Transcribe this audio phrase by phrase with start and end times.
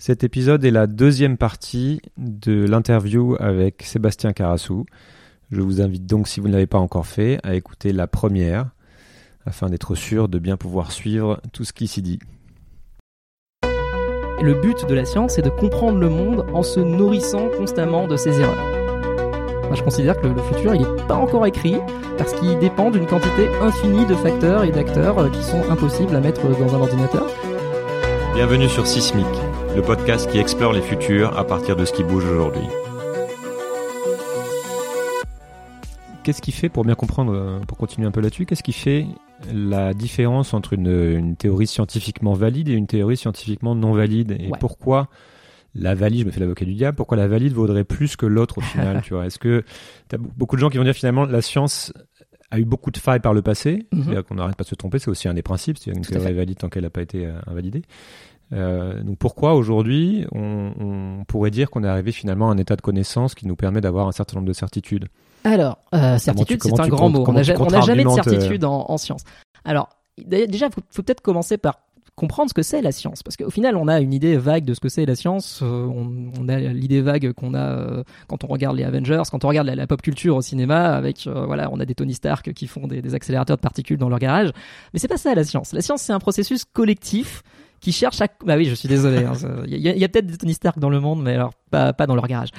[0.00, 4.86] Cet épisode est la deuxième partie de l'interview avec Sébastien Carassou.
[5.50, 8.70] Je vous invite donc, si vous ne l'avez pas encore fait, à écouter la première,
[9.44, 12.20] afin d'être sûr de bien pouvoir suivre tout ce qui s'y dit.
[14.40, 18.16] Le but de la science, c'est de comprendre le monde en se nourrissant constamment de
[18.16, 18.54] ses erreurs.
[19.64, 21.76] Moi, je considère que le futur, il n'est pas encore écrit,
[22.16, 26.20] parce qu'il dépend d'une quantité infinie de facteurs et d'acteurs euh, qui sont impossibles à
[26.20, 27.26] mettre dans un ordinateur.
[28.34, 29.26] Bienvenue sur Sismic,
[29.74, 32.66] le podcast qui explore les futurs à partir de ce qui bouge aujourd'hui.
[36.22, 39.06] Qu'est-ce qui fait, pour bien comprendre, euh, pour continuer un peu là-dessus, qu'est-ce qui fait
[39.52, 44.32] la différence entre une, théorie scientifiquement valide et une théorie scientifiquement non valide?
[44.32, 45.08] Et pourquoi
[45.74, 48.58] la valide, je me fais l'avocat du diable, pourquoi la valide vaudrait plus que l'autre
[48.58, 49.26] au final tu vois?
[49.26, 49.64] Est-ce que
[50.08, 51.92] tu as beaucoup de gens qui vont dire finalement la science
[52.50, 54.02] a eu beaucoup de failles par le passé, mhm.
[54.02, 56.32] c'est-à-dire qu'on n'arrête pas de se tromper, c'est aussi un des principes, c'est une théorie
[56.32, 57.82] valide tant qu'elle n'a pas été euh, invalidée.
[58.52, 62.76] Euh, donc pourquoi aujourd'hui on, on, pourrait dire qu'on est arrivé finalement à un état
[62.76, 65.08] de connaissance qui nous permet d'avoir un certain nombre de certitudes
[65.44, 67.24] Alors, euh, certitude, c'est un grand mot.
[67.26, 69.24] On n'a jamais de certitude en, en science.
[69.64, 71.74] Alors, déjà, il faut, faut peut-être commencer par
[72.18, 73.22] comprendre ce que c'est la science.
[73.22, 75.60] Parce qu'au final, on a une idée vague de ce que c'est la science.
[75.62, 79.48] Euh, on, a l'idée vague qu'on a euh, quand on regarde les Avengers, quand on
[79.48, 82.66] regarde la, pop culture au cinéma, avec euh, voilà, on a des Tony Stark qui
[82.66, 84.50] font des, des accélérateurs de particules dans leur garage.
[84.92, 85.72] Mais c'est pas ça la science.
[85.72, 87.42] La science, c'est un processus collectif
[87.80, 88.28] qui cherche à...
[88.44, 89.24] Bah oui, je suis désolé.
[89.24, 89.32] Hein,
[89.66, 92.14] il y a, peut-être des Tony Stark dans le monde, mais alors pas, pas dans
[92.14, 92.50] leur garage.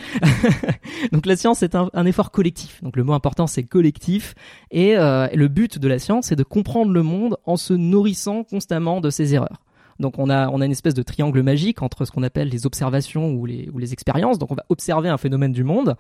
[1.12, 2.82] Donc la science est un, un, effort collectif.
[2.84, 4.36] Donc le mot important, c'est collectif.
[4.72, 8.44] Et euh, le but de la science, c'est de comprendre le monde en se nourrissant
[8.44, 9.62] constamment de ses erreurs.
[10.00, 12.66] Donc on a, on a une espèce de triangle magique entre ce qu'on appelle les
[12.66, 14.40] observations ou les, ou les expériences.
[14.40, 15.96] Donc on va observer un phénomène du monde.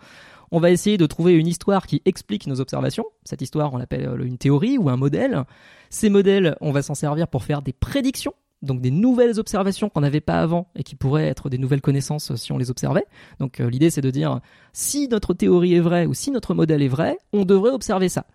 [0.52, 3.06] On va essayer de trouver une histoire qui explique nos observations.
[3.24, 5.44] Cette histoire, on l'appelle euh, une théorie ou un modèle.
[5.90, 10.02] Ces modèles, on va s'en servir pour faire des prédictions donc des nouvelles observations qu'on
[10.02, 13.06] n'avait pas avant et qui pourraient être des nouvelles connaissances si on les observait.
[13.40, 14.40] Donc euh, l'idée c'est de dire
[14.74, 18.26] si notre théorie est vraie ou si notre modèle est vrai, on devrait observer ça.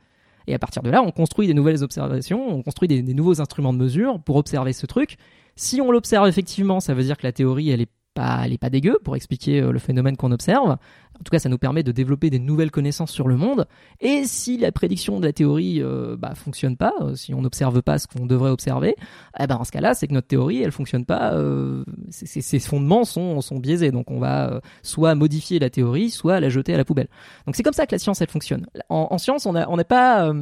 [0.46, 3.40] Et à partir de là, on construit des nouvelles observations, on construit des, des nouveaux
[3.40, 5.16] instruments de mesure pour observer ce truc.
[5.56, 8.58] Si on l'observe effectivement, ça veut dire que la théorie elle est pas, elle est
[8.58, 10.78] pas dégueu pour expliquer euh, le phénomène qu'on observe.
[11.20, 13.66] En tout cas, ça nous permet de développer des nouvelles connaissances sur le monde.
[14.00, 17.82] Et si la prédiction de la théorie euh, bah, fonctionne pas, euh, si on n'observe
[17.82, 18.96] pas ce qu'on devrait observer,
[19.38, 21.34] eh ben, dans ce cas-là, c'est que notre théorie, elle fonctionne pas.
[21.34, 23.92] Euh, ses, fondements sont, sont biaisés.
[23.92, 27.08] Donc, on va euh, soit modifier la théorie, soit la jeter à la poubelle.
[27.46, 28.66] Donc, c'est comme ça que la science, elle fonctionne.
[28.88, 30.32] En, en science, on n'est on pas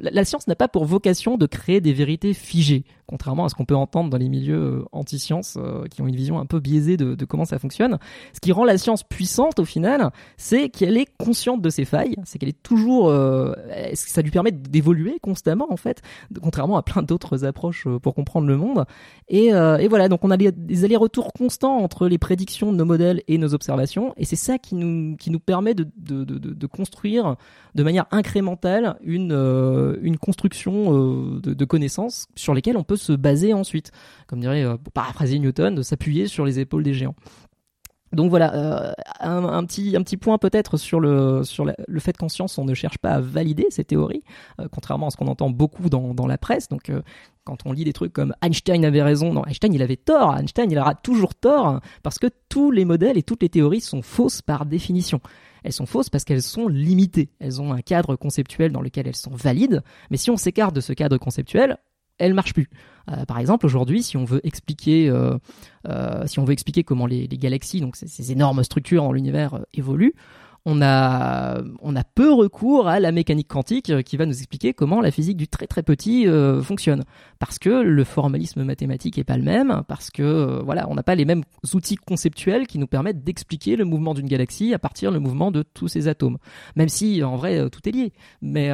[0.00, 3.64] la, science n'a pas pour vocation de créer des vérités figées, contrairement à ce qu'on
[3.64, 6.96] peut entendre dans les milieux euh, anti-science euh, qui ont une vision un peu biaisée
[6.96, 7.98] de, comment ça fonctionne.
[8.32, 12.16] Ce qui rend la science puissante au final, c'est qu'elle est consciente de ses failles,
[12.24, 13.52] c'est qu'elle est toujours, euh,
[13.94, 16.02] ça lui permet d'évoluer constamment en fait,
[16.42, 18.84] contrairement à plein d'autres approches pour comprendre le monde.
[19.28, 19.50] Et,
[19.88, 23.54] voilà, donc on a des allers-retours constants entre les prédictions de nos modèles et nos
[23.54, 27.36] observations, et c'est ça qui nous qui nous permet de, de construire
[27.74, 33.12] de manière incrémentale une, euh, une construction euh, de, connaissances sur lesquelles on peut se
[33.12, 33.92] baser ensuite.
[34.26, 37.16] Comme dirait, euh, pour paraphraser Newton, de s'appuyer sur les épaules des géants.
[38.12, 42.58] Donc voilà, un, petit, un petit point peut-être sur, le, sur le fait qu'en science,
[42.58, 44.22] on ne cherche pas à valider ces théories,
[44.70, 46.68] contrairement à ce qu'on entend beaucoup dans, dans la presse.
[46.68, 46.92] Donc
[47.42, 50.70] quand on lit des trucs comme Einstein avait raison, non, Einstein il avait tort, Einstein
[50.70, 54.42] il aura toujours tort, parce que tous les modèles et toutes les théories sont fausses
[54.42, 55.20] par définition
[55.64, 57.30] elles sont fausses parce qu'elles sont limitées.
[57.40, 60.80] Elles ont un cadre conceptuel dans lequel elles sont valides, mais si on s'écarte de
[60.80, 61.78] ce cadre conceptuel,
[62.18, 62.68] elles marchent plus.
[63.10, 65.36] Euh, par exemple, aujourd'hui, si on veut expliquer, euh,
[65.88, 70.14] euh, si on veut expliquer comment les, galaxies, donc ces, énormes structures dans l'univers, évoluent,
[70.66, 74.72] on a, on a peu recours à la mécanique quantique euh, qui va nous expliquer
[74.72, 77.04] comment la physique du très très petit euh, fonctionne.
[77.38, 81.02] Parce que le formalisme mathématique est pas le même, parce que euh, voilà, on n'a
[81.02, 81.42] pas les mêmes
[81.74, 85.62] outils conceptuels qui nous permettent d'expliquer le mouvement d'une galaxie à partir du mouvement de
[85.62, 86.38] tous ses atomes.
[86.76, 88.12] Même si en vrai tout est lié.
[88.40, 88.70] Mais,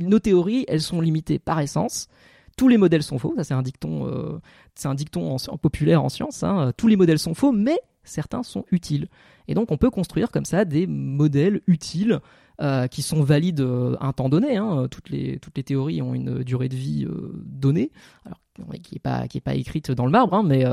[0.00, 2.08] nos théories, elles sont limitées par essence
[2.56, 4.38] tous les modèles sont faux, ça c'est un dicton,
[4.74, 6.42] c'est un dicton en, populaire en science.
[6.42, 6.72] Hein.
[6.76, 7.78] Tous les modèles sont faux, mais
[8.10, 9.08] certains sont utiles.
[9.48, 12.20] Et donc on peut construire comme ça des modèles utiles
[12.60, 14.58] euh, qui sont valides euh, un temps donné.
[14.58, 14.86] Hein.
[14.90, 17.90] Toutes, les, théories ont une durée de vie euh, donnée,
[18.26, 18.38] alors,
[18.82, 20.66] qui n'est pas, pas écrite dans le marbre, hein, mais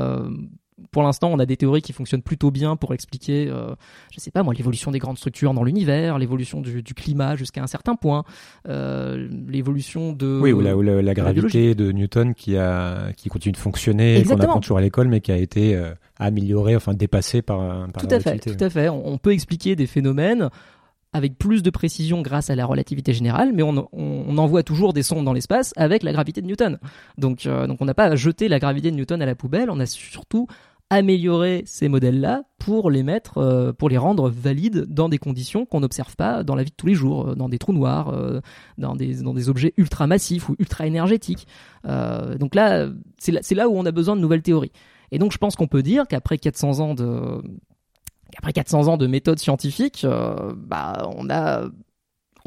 [0.90, 3.74] pour l'instant, on a des théories qui fonctionnent plutôt bien pour expliquer, euh,
[4.12, 7.66] je sais pas moi, l'évolution des grandes structures dans l'univers, l'évolution du, climat jusqu'à un
[7.66, 8.24] certain point,
[8.68, 13.58] euh, l'évolution de oui ou la, la, gravité de Newton qui a qui continue de
[13.58, 17.58] fonctionner, qu'on apprend toujours à l'école, mais qui a été euh, améliorée, enfin dépassée par,
[17.90, 18.88] par tout à fait, tout à fait.
[18.88, 20.48] On, peut expliquer des phénomènes
[21.12, 25.24] avec plus de précision grâce à la relativité générale, mais on, envoie toujours des sondes
[25.24, 26.78] dans l'espace avec la gravité de Newton.
[27.16, 29.80] Donc, euh, donc on n'a pas jeté la gravité de Newton à la poubelle, on
[29.80, 30.46] a surtout
[30.90, 35.80] amélioré ces modèles-là pour les mettre, euh, pour les rendre valides dans des conditions qu'on
[35.80, 38.14] n'observe pas dans la vie de tous les jours, euh, dans des trous noirs,
[38.78, 41.46] dans, des, dans des objets ultra massifs ou ultra énergétiques.
[41.84, 42.88] donc là,
[43.18, 44.72] c'est là, là où on a besoin de nouvelles théories.
[45.10, 47.40] Et donc je pense qu'on peut dire qu'après 400 ans de
[48.36, 51.64] après 400 ans de méthode scientifique, euh, bah, on a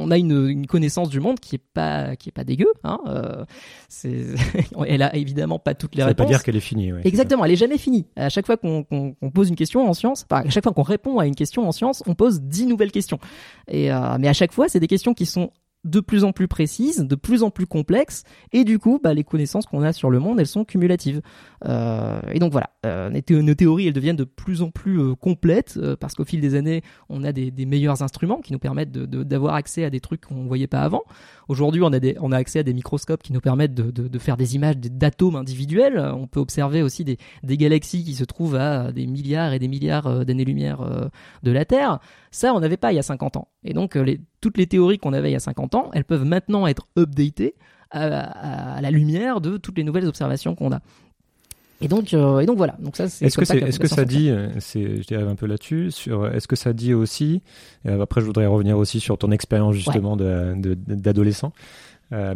[0.01, 2.71] on a une, une, connaissance du monde qui est pas qui est pas dégueu.
[2.83, 3.45] Hein, euh,
[3.89, 4.25] c'est,
[4.87, 6.17] elle a évidemment pas toutes les ça réponses.
[6.17, 6.91] Ça veut pas dire qu'elle est finie.
[6.91, 8.07] Ouais, Exactement, elle est jamais finie.
[8.15, 11.19] À chaque fois qu'on, qu'on, pose une question en science, à chaque fois qu'on répond
[11.19, 13.19] à une question en science, on pose dix nouvelles questions.
[13.67, 15.51] Et euh, mais à chaque fois, c'est des questions qui sont
[15.83, 19.23] de plus en plus précises, de plus en plus complexes, et du coup, bah, les
[19.23, 21.21] connaissances qu'on a sur le monde, elles sont cumulatives.
[21.65, 25.79] Euh, et donc voilà, euh, nos théories, elles deviennent de plus en plus euh, complètes,
[25.99, 29.85] parce qu'au fil des années, on a des, meilleurs instruments qui nous permettent d'avoir accès
[29.85, 31.03] à des trucs qu'on ne voyait pas avant.
[31.47, 35.35] Aujourd'hui, on, a accès à des microscopes qui nous permettent de, faire des images d'atomes
[35.35, 35.99] individuels.
[36.15, 39.67] On peut observer aussi des, des, galaxies qui se trouvent à des milliards et des
[39.67, 41.09] milliards d'années-lumière
[41.43, 41.99] de la Terre.
[42.31, 43.47] Ça, on n'avait pas il y a 50 ans.
[43.63, 46.25] Et donc, les, toutes les théories qu'on avait il y a 50 ans, elles peuvent
[46.25, 47.55] maintenant être updatées
[47.91, 50.79] à, la lumière de toutes les nouvelles observations qu'on a.
[51.83, 52.75] Et donc, euh, et donc voilà.
[52.79, 53.25] Donc ça, c'est.
[53.25, 56.27] Est-ce que, est, ce que ça dit, euh, c'est, je dirais un peu là-dessus, sur,
[56.27, 57.41] est-ce que ça dit aussi,
[57.85, 61.53] après je voudrais revenir aussi sur ton expérience justement d'adolescent.
[62.13, 62.35] Euh,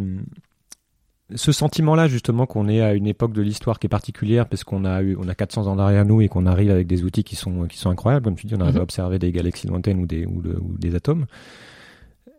[1.34, 4.86] ce sentiment-là, justement, qu'on est à une époque de l'histoire qui est particulière, parce qu'on
[4.86, 7.36] a eu, on a 400 ans derrière nous et qu'on arrive avec des outils qui
[7.36, 8.24] sont, qui sont incroyables.
[8.24, 8.84] Comme tu dis, on arrive à mhm.
[8.84, 10.42] observer des galaxies lointaines ou des, ou,
[10.78, 11.26] des atomes.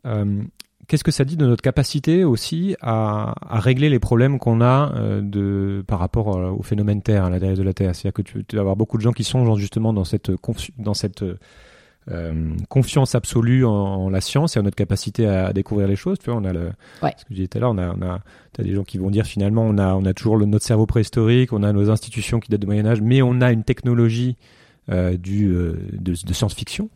[0.06, 0.42] Euh,
[0.88, 4.92] Qu'est-ce que ça dit de notre capacité aussi à, à régler les problèmes qu'on a
[4.94, 7.92] euh, de, par rapport euh, au phénomène Terre, à l'intérieur de la Terre?
[7.92, 10.30] C'est-à-dire que tu, tu, vas avoir beaucoup de gens qui sont justement dans cette,
[10.78, 11.24] dans cette
[12.10, 16.18] euh, confiance absolue en, la science et en notre capacité à, découvrir les choses.
[16.18, 16.70] Tu vois, on a le,
[17.02, 18.20] ce que je disais tout à l'heure, on a, on a,
[18.52, 20.86] t'as des gens qui vont dire finalement, on a, on a toujours le, notre cerveau
[20.86, 24.36] préhistorique, on a nos institutions qui datent du Moyen Âge, mais on a une technologie
[24.88, 26.88] euh, du, euh, de, de science-fiction.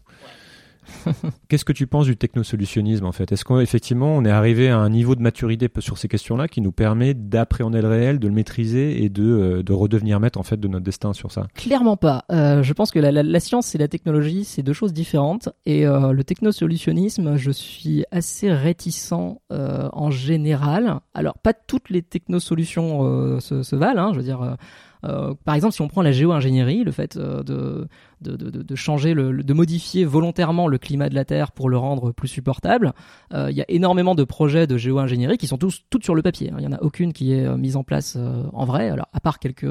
[1.48, 3.32] Qu'est-ce que tu penses du technosolutionnisme en fait?
[3.32, 6.72] Est-ce qu'effectivement on est arrivé à un niveau de maturité sur ces questions-là qui nous
[6.72, 10.58] permet d'appréhender le réel, de le maîtriser et de, euh, de, redevenir maître en fait
[10.58, 11.46] de notre destin sur ça?
[11.54, 12.24] Clairement pas.
[12.30, 16.12] Euh, je pense que la, science et la technologie c'est deux choses différentes et euh,
[16.12, 19.12] le technosolutionnisme je suis assez réticent
[19.52, 21.00] en général.
[21.14, 24.56] Alors pas toutes les technosolutions se, valent, hein, je veux dire
[25.02, 27.88] par exemple, si on prend la géo-ingénierie, le fait euh, de,
[28.20, 31.76] de, de, de, changer, le, de modifier volontairement le climat de la Terre pour le
[31.76, 32.92] rendre plus supportable,
[33.32, 36.22] euh, il y a énormément de projets de géo-ingénierie qui sont tous toutes sur le
[36.22, 36.50] papier.
[36.50, 36.56] Hein.
[36.58, 38.16] Il y en a aucune qui est mise en place
[38.52, 39.70] en vrai, alors à part quelques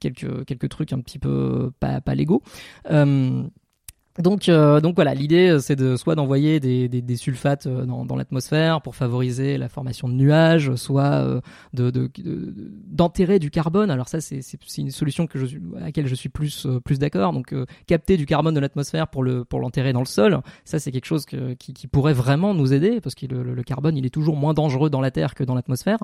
[0.00, 2.42] quelques quelques trucs un petit peu pas pas légaux.
[4.18, 7.84] Donc, euh, donc voilà, l'idée euh, c'est de soit d'envoyer des, des, des, sulfates euh,
[7.84, 11.40] dans, dans l'atmosphère pour favoriser la formation de nuages, soit
[11.72, 12.10] de, de,
[12.88, 13.90] d'enterrer du carbone.
[13.90, 14.42] Alors ça c'est,
[14.76, 17.32] une solution que je, à laquelle je suis plus plus d'accord.
[17.32, 17.54] Donc
[17.86, 21.06] capter du carbone de l'atmosphère pour le pour l'enterrer dans le sol, ça c'est quelque
[21.06, 24.10] chose que, qui, qui, pourrait vraiment nous aider parce que le, le, carbone il est
[24.10, 25.98] toujours moins dangereux dans la terre que dans l'atmosphère.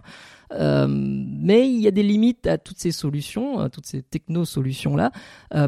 [0.52, 4.44] Euh, mais il y a des limites à toutes ces solutions, à toutes ces techno
[4.44, 5.10] solutions là,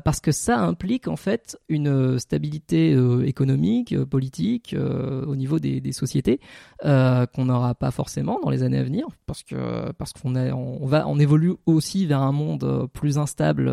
[0.04, 5.58] parce que ça implique en fait une stabilité euh, économique, euh, politique, euh, au niveau
[5.58, 6.38] des, des sociétés,
[6.82, 11.08] qu'on n'aura pas forcément dans les années à venir, parce que parce qu'on on va,
[11.08, 13.72] on évolue aussi vers un monde plus instable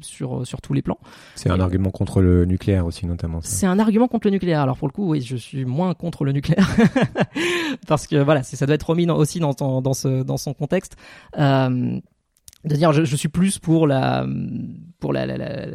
[0.00, 0.98] sur sur tous les plans.
[1.36, 3.38] C'est un argument contre le nucléaire aussi notamment.
[3.42, 4.60] C'est un argument contre le nucléaire.
[4.60, 6.68] Alors pour le coup, oui, je suis moins contre le nucléaire
[7.86, 10.96] parce que voilà, ça doit être remis aussi dans, dans, dans ce dans son contexte.
[11.36, 14.26] De dire je, je, suis plus pour la
[14.98, 15.66] pour la, la, la,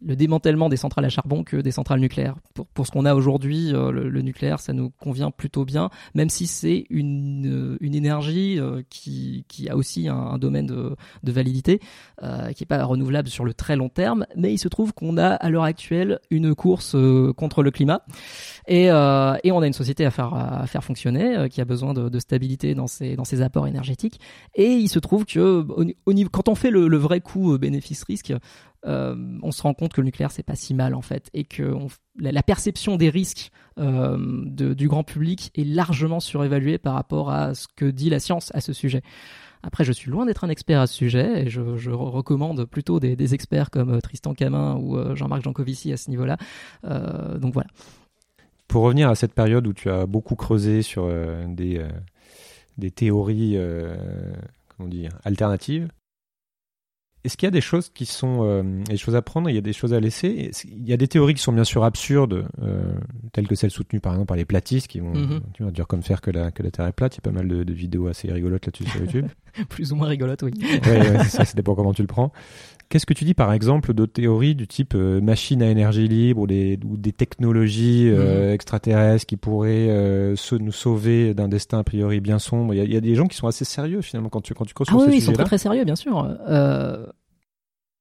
[0.00, 2.36] le démantèlement des centrales à charbon que des centrales nucléaires.
[2.54, 6.28] Pour, pour ce qu'on a aujourd'hui, euh, le, nucléaire, ça nous convient plutôt bien, même
[6.28, 11.32] si c'est une, euh, une énergie euh, qui, qui a aussi un, domaine de, de
[11.32, 11.80] validité,
[12.54, 15.28] qui est pas renouvelable sur le très long terme, mais il se trouve qu'on a
[15.30, 16.96] à l'heure actuelle une course
[17.36, 18.02] contre le climat
[18.68, 22.86] et, et on a une société à faire, fonctionner qui a besoin de, stabilité dans
[22.86, 24.20] ses, apports énergétiques
[24.54, 25.66] et il se trouve que
[26.30, 28.34] quand on fait le, vrai coût bénéfice-risque,
[28.86, 31.42] euh, on se rend compte que le nucléaire c'est pas si mal en fait et
[31.42, 31.74] que
[32.16, 37.66] la, perception des risques euh, du grand public est largement surévaluée par rapport à ce
[37.74, 39.02] que dit la science à ce sujet.
[39.64, 43.34] Après, je suis loin d'être un expert à ce sujet et je, recommande plutôt des,
[43.34, 46.36] experts comme euh, Tristan Camin ou Jean-Marc Jancovici à ce niveau-là.
[46.84, 47.68] donc voilà.
[48.68, 51.10] Pour revenir à cette période où tu as beaucoup creusé sur
[51.48, 51.84] des,
[52.76, 53.58] des théories
[54.76, 55.88] comment dire, alternatives,
[57.24, 59.58] est-ce qu'il y a des choses qui sont euh, des choses à prendre, il y
[59.58, 60.50] a des choses à laisser?
[60.64, 62.94] Il y a des théories qui sont bien sûr absurdes, euh,
[63.32, 65.86] telles que celles soutenues par exemple par les platistes qui vont mm tu vois, dire
[65.86, 67.16] comme faire que la, que la Terre est plate.
[67.16, 69.26] Il y a pas mal de, vidéos assez rigolotes là-dessus sur YouTube.
[69.68, 70.52] Plus ou moins rigolotes, oui.
[70.62, 72.32] ouais, ça, ça dépend comment tu le prends.
[72.88, 76.40] Qu'est-ce que tu dis par exemple de théories du type euh, machine à énergie libre
[76.42, 78.54] ou des, ou des technologies euh, mhm.
[78.54, 82.72] extraterrestres qui pourraient euh, nous sauver d'un destin a priori bien sombre?
[82.72, 84.88] Il y, a des gens qui sont assez sérieux finalement quand tu quand tu creuses
[84.90, 86.26] ah oui, ils sont très très sérieux bien sûr.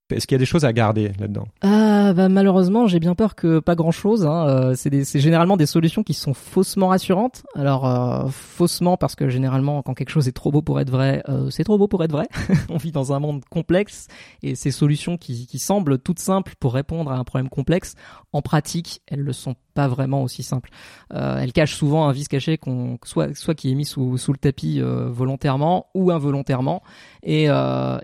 [0.10, 1.48] Est-ce qu'il y a des choses à garder là-dedans?
[1.62, 4.26] Ah, bah, Malheureusement, j'ai bien peur que pas grand-chose.
[4.26, 4.48] Hein.
[4.48, 7.44] Euh, c'est généralement des solutions qui sont faussement rassurantes.
[7.56, 11.24] Alors, euh, faussement parce que généralement, quand quelque chose est trop beau pour être vrai,
[11.28, 12.28] euh, c'est trop beau pour être vrai.
[12.70, 14.08] On vit dans un monde complexe
[14.44, 17.96] et ces solutions qui, semblent toutes simples pour répondre à un problème complexe,
[18.32, 20.70] en pratique, elles le sont pas vraiment aussi simple.
[21.14, 22.60] Euh, elle cache souvent un vice caché
[23.04, 26.84] soit qui est mis sous, le tapis volontairement ou involontairement.
[27.24, 27.48] Et,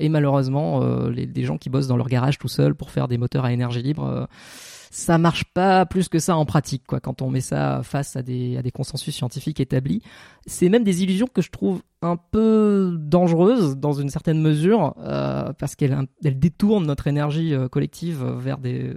[0.10, 3.53] malheureusement, les, gens qui bossent dans leur garage tout seuls pour faire des moteurs à
[3.53, 4.27] énergie libre
[4.93, 8.71] ça marche pas plus que ça en pratique quand on met ça face à des
[8.71, 10.03] consensus scientifiques établis.
[10.45, 15.53] C'est même des illusions que je trouve un peu dangereuse dans une certaine mesure euh,
[15.57, 18.93] parce qu'elle elle détourne notre énergie euh, collective vers des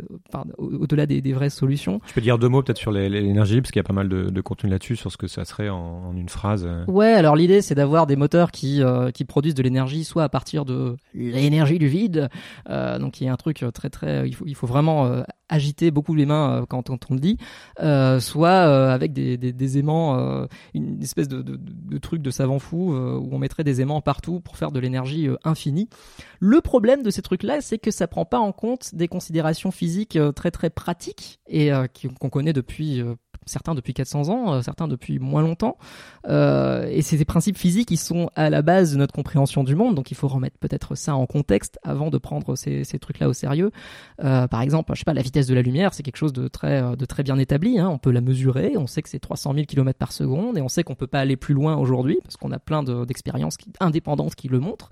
[0.58, 2.00] au-delà des, des, vraies solutions.
[2.06, 4.30] Je peux dire deux mots peut-être sur l'énergie parce qu'il y a pas mal de,
[4.30, 5.76] de contenu là-dessus sur ce que ça serait en,
[6.08, 6.68] en une phrase.
[6.88, 10.28] Ouais, alors l'idée c'est d'avoir des moteurs qui euh, qui produisent de l'énergie soit à
[10.28, 12.28] partir de l'énergie du vide,
[12.68, 15.92] euh, donc il y a un truc très très il faut il faut vraiment agiter
[15.92, 17.38] beaucoup les mains quand, on le dit,
[18.20, 22.95] soit avec des, des, des aimants, une espèce de, de, de, truc de savant fou
[22.95, 25.88] euh, où on mettrait des aimants partout pour faire de l'énergie euh, infinie.
[26.40, 30.16] Le problème de ces trucs-là, c'est que ça prend pas en compte des considérations physiques
[30.16, 31.70] euh, très très pratiques et
[32.20, 33.02] qu'on connaît depuis
[33.46, 35.78] certains depuis 400 ans, euh, certains depuis moins longtemps.
[36.28, 39.74] Euh, et c'est des principes physiques qui sont à la base de notre compréhension du
[39.74, 43.32] monde, donc il faut remettre peut-être ça en contexte avant de prendre ces, trucs-là au
[43.32, 43.70] sérieux.
[44.24, 46.48] Euh, par exemple, je sais pas, la vitesse de la lumière, c'est quelque chose de
[46.48, 47.78] très, de très bien établi.
[47.78, 47.88] Hein.
[47.88, 50.68] On peut la mesurer, on sait que c'est 300 000 km par seconde, et on
[50.68, 54.48] sait qu'on peut pas aller plus loin aujourd'hui parce qu'on a plein d'expériences indépendantes qui
[54.48, 54.90] le montrent.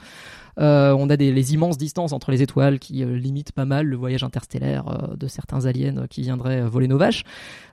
[0.58, 3.86] Euh, on a des, les immenses distances entre les étoiles qui euh, limitent pas mal
[3.86, 7.24] le voyage interstellaire euh, de certains aliens qui viendraient voler nos vaches.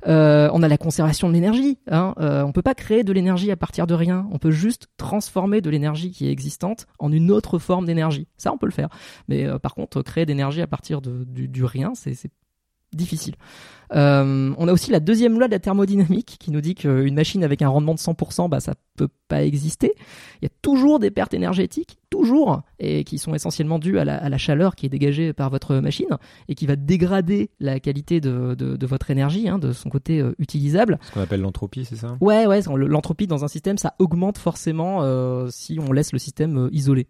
[0.05, 1.77] on a la conservation de l'énergie.
[1.89, 2.13] Hein.
[2.17, 4.27] on peut pas créer de l'énergie à partir de rien.
[4.31, 8.27] On peut juste transformer de l'énergie qui est existante en une autre forme d'énergie.
[8.37, 8.89] Ça, on peut le faire.
[9.27, 12.15] Mais par contre, créer d'énergie à partir de, du, du rien, c'est
[12.93, 13.35] difficile.
[13.93, 17.43] Euh, on a aussi la deuxième loi de la thermodynamique qui nous dit qu'une machine
[17.43, 19.93] avec un rendement de 100%, bah, ça peut pas exister.
[20.41, 24.37] Il y a toujours des pertes énergétiques, toujours, et qui sont essentiellement dues à la,
[24.37, 29.09] chaleur qui est dégagée par votre machine et qui va dégrader la qualité de, votre
[29.09, 30.99] énergie, hein, de son côté euh, utilisable.
[31.01, 32.17] Ce qu'on appelle l'entropie, c'est ça?
[32.21, 32.61] Ouais, ouais.
[32.75, 37.07] L'entropie dans un système, ça augmente forcément euh, si on laisse le système isolé.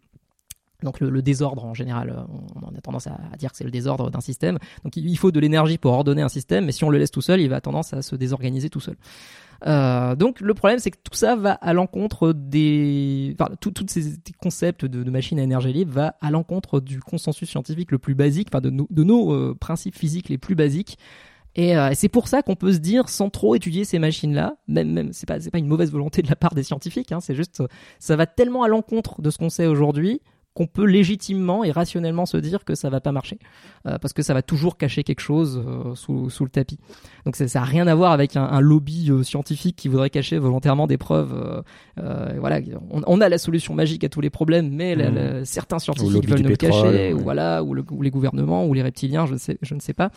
[0.84, 2.24] Donc le, désordre en général, euh,
[2.56, 4.58] on, a tendance à, dire que c'est le désordre d'un système.
[4.84, 7.22] Donc il, faut de l'énergie pour ordonner un système, mais si on le laisse tout
[7.22, 8.96] seul, il va tendance à se désorganiser tout seul.
[9.68, 14.86] Euh, donc le problème, c'est que tout ça va à l'encontre des, tous ces concepts
[14.86, 18.48] de, de machines à énergie libre va à l'encontre du consensus scientifique le plus basique,
[18.52, 18.70] enfin de,
[19.04, 20.98] nos euh, principes physiques les plus basiques.
[21.54, 25.12] Et c'est pour ça qu'on peut se dire, sans trop étudier ces machines-là, même, même
[25.12, 27.62] c'est pas, pas une mauvaise volonté de la part des scientifiques, hein, c'est juste,
[28.00, 30.22] ça va tellement à l'encontre de ce qu'on sait aujourd'hui
[30.54, 33.40] qu'on peut légitimement et rationnellement se dire que ça va pas marcher
[33.88, 36.78] euh, parce que ça va toujours cacher quelque chose euh, sous, sous, le tapis.
[37.26, 40.10] Donc ça, ça a rien à voir avec un, un lobby euh, scientifique qui voudrait
[40.10, 41.64] cacher volontairement des preuves.
[41.96, 45.46] voilà, on, on, a la solution magique à tous les problèmes, mais mmh.
[45.46, 48.82] certains scientifiques veulent nous le cacher, ou voilà, ou, le, ou, les gouvernements, ou les
[48.82, 50.12] reptiliens, je ne sais, je ne sais pas.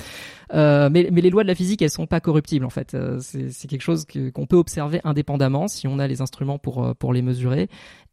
[0.52, 2.96] mais, mais les lois de la physique, elles sont pas corruptibles en fait.
[3.20, 7.22] c'est quelque chose qu'on peut observer indépendamment si on a les instruments pour pour les
[7.22, 7.68] mesurer.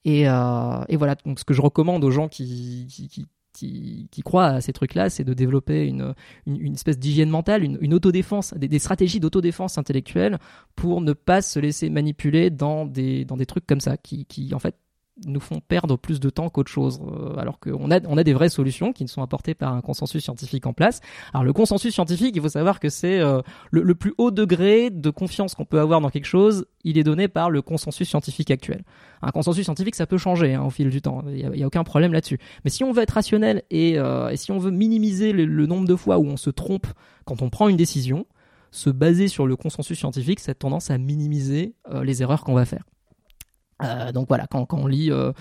[0.06, 4.22] Et, euh, et voilà, donc ce que je recommande aux gens qui, qui, qui qui,
[4.24, 6.14] croient à ces trucs-là, c'est de développer une,
[6.46, 10.40] une, une espèce d'hygiène mentale, une, une autodéfense, des, des stratégies d'autodéfense intellectuelle
[10.76, 14.54] pour ne pas se laisser manipuler dans des, dans des trucs comme ça, qui, qui
[14.54, 14.76] en fait
[15.26, 18.34] nous font perdre plus de temps qu'autre chose, euh, alors qu'on a, on a des
[18.34, 21.02] vraies solutions qui ne sont apportées par un consensus scientifique en place.
[21.34, 23.42] Alors le consensus scientifique, il faut savoir que c'est euh,
[23.72, 27.28] le, plus haut degré de confiance qu'on peut avoir dans quelque chose, il est donné
[27.28, 28.84] par le consensus scientifique actuel.
[29.22, 31.84] Un consensus scientifique, ça peut changer hein, au fil du temps, il n'y a, aucun
[31.84, 32.40] problème là-dessus.
[32.64, 35.96] Mais si on veut être rationnel et, euh, si on veut minimiser le, nombre de
[35.96, 36.88] fois où on se trompe
[37.26, 38.26] quand on prend une décision,
[38.72, 42.84] se baser sur le consensus scientifique, a tendance à minimiser les erreurs qu'on va faire.
[43.84, 45.32] Euh, donc voilà, quand, quand on lit, il euh,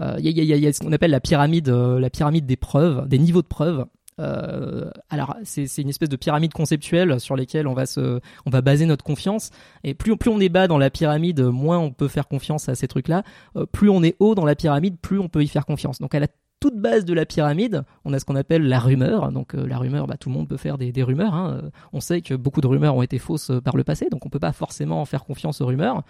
[0.00, 3.06] euh, y, a, y, y, a, ce qu'on appelle la pyramide, la pyramide des preuves,
[3.08, 3.86] des niveaux de preuves.
[4.20, 8.60] Euh, alors c'est une espèce de pyramide conceptuelle sur lesquelles on va se, on va
[8.60, 9.50] baser notre confiance.
[9.82, 12.74] Et plus, plus on est bas dans la pyramide, moins on peut faire confiance à
[12.74, 13.24] ces trucs-là.
[13.72, 15.98] plus on est haut dans la pyramide, plus on peut y faire confiance.
[15.98, 16.28] Donc elle a
[16.64, 19.30] toute base de la pyramide, on a ce qu'on appelle la rumeur.
[19.32, 21.34] Donc la rumeur, bah, tout le monde peut faire des, rumeurs.
[21.34, 21.70] Hein.
[21.92, 24.38] On sait que beaucoup de rumeurs ont été fausses par le passé, donc on peut
[24.38, 26.02] pas forcément faire confiance aux rumeurs.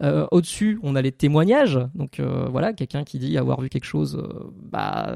[0.00, 1.78] Au-dessus, on a les témoignages.
[1.94, 4.22] Donc voilà, quelqu'un qui dit avoir vu quelque chose,
[4.62, 5.12] bah,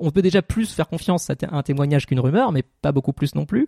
[0.00, 3.34] on, peut, déjà plus faire confiance à un témoignage qu'une rumeur, mais pas beaucoup plus
[3.34, 3.66] non plus.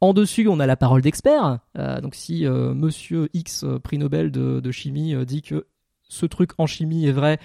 [0.00, 1.58] En dessus, on a la parole d'expert.
[1.78, 5.66] Euh, donc si euh, Monsieur X, euh, prix Nobel de, chimie, dit que
[6.08, 7.38] ce truc en chimie est vrai,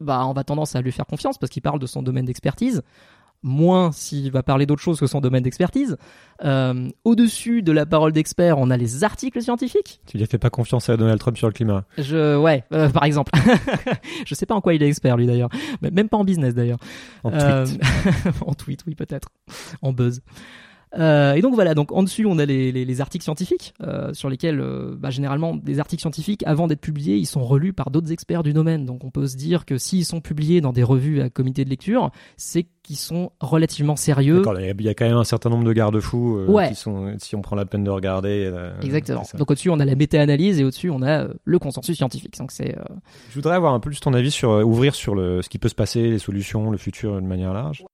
[0.00, 2.82] bah on va tendance à lui faire confiance parce qu'il parle de son domaine d'expertise.
[3.44, 5.96] Moins s'il va parler d'autre chose que son domaine d'expertise.
[7.04, 10.00] Au-dessus de la parole d'expert, on a les articles scientifiques.
[10.06, 13.30] Tu lui fais pas confiance à Donald Trump sur le climat Je, ouais, par exemple.
[14.26, 15.50] je sais pas en quoi il est expert lui d'ailleurs,
[15.80, 16.80] même pas en business d'ailleurs.
[17.22, 17.80] En tweet.
[18.44, 19.28] en tweet, oui peut-être.
[19.82, 20.20] En buzz.
[20.96, 24.12] Euh, et donc voilà, donc en dessus on a les, les, les articles scientifiques euh,
[24.14, 27.90] sur lesquels euh, bah, généralement des articles scientifiques avant d'être publiés ils sont relus par
[27.90, 28.84] d'autres experts du domaine.
[28.86, 31.70] Donc on peut se dire que s'ils sont publiés dans des revues à comité de
[31.70, 34.42] lecture, c'est qu'ils sont relativement sérieux.
[34.58, 37.42] Il y a quand même un certain nombre de garde-fous euh, qui sont si on
[37.42, 38.50] prend la peine de regarder.
[38.82, 39.24] Exactement.
[39.36, 42.38] Donc au-dessus on a la méta-analyse et au-dessus on a le consensus scientifique.
[42.38, 42.76] Donc c'est.
[43.28, 45.68] Je voudrais avoir un peu plus ton avis sur ouvrir sur le, ce qui peut
[45.68, 47.84] se passer, les solutions, le futur de manière large.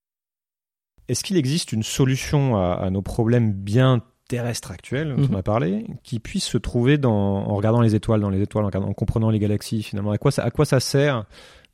[1.08, 5.37] Est-ce qu'il existe une solution à, nos problèmes bien terrestres actuels dont on mhm.
[5.37, 8.92] a parlé, qui puisse se trouver dans, en regardant les étoiles, dans les étoiles, en,
[8.94, 10.12] comprenant les galaxies finalement?
[10.12, 11.26] À quoi ça, à quoi ça sert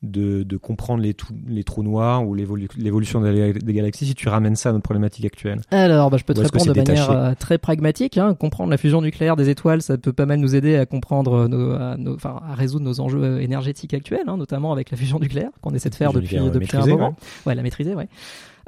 [0.03, 1.15] de, de comprendre les,
[1.47, 5.61] les, trous noirs ou l'évolution des, galaxies si tu ramènes ça à notre problématique actuelle?
[5.71, 8.17] Alors, bah, je peux te répondre de manière euh, très pragmatique.
[8.17, 8.35] Hein.
[8.35, 11.73] Comprendre la fusion nucléaire des étoiles, ça peut pas mal nous aider à comprendre, nos,
[11.73, 15.75] à, enfin, à résoudre nos enjeux énergétiques actuels, hein, notamment avec la fusion nucléaire qu'on
[15.75, 17.09] essaie de faire depuis, depuis un moment.
[17.09, 17.51] Ouais.
[17.51, 18.09] ouais, la maîtriser, ouais.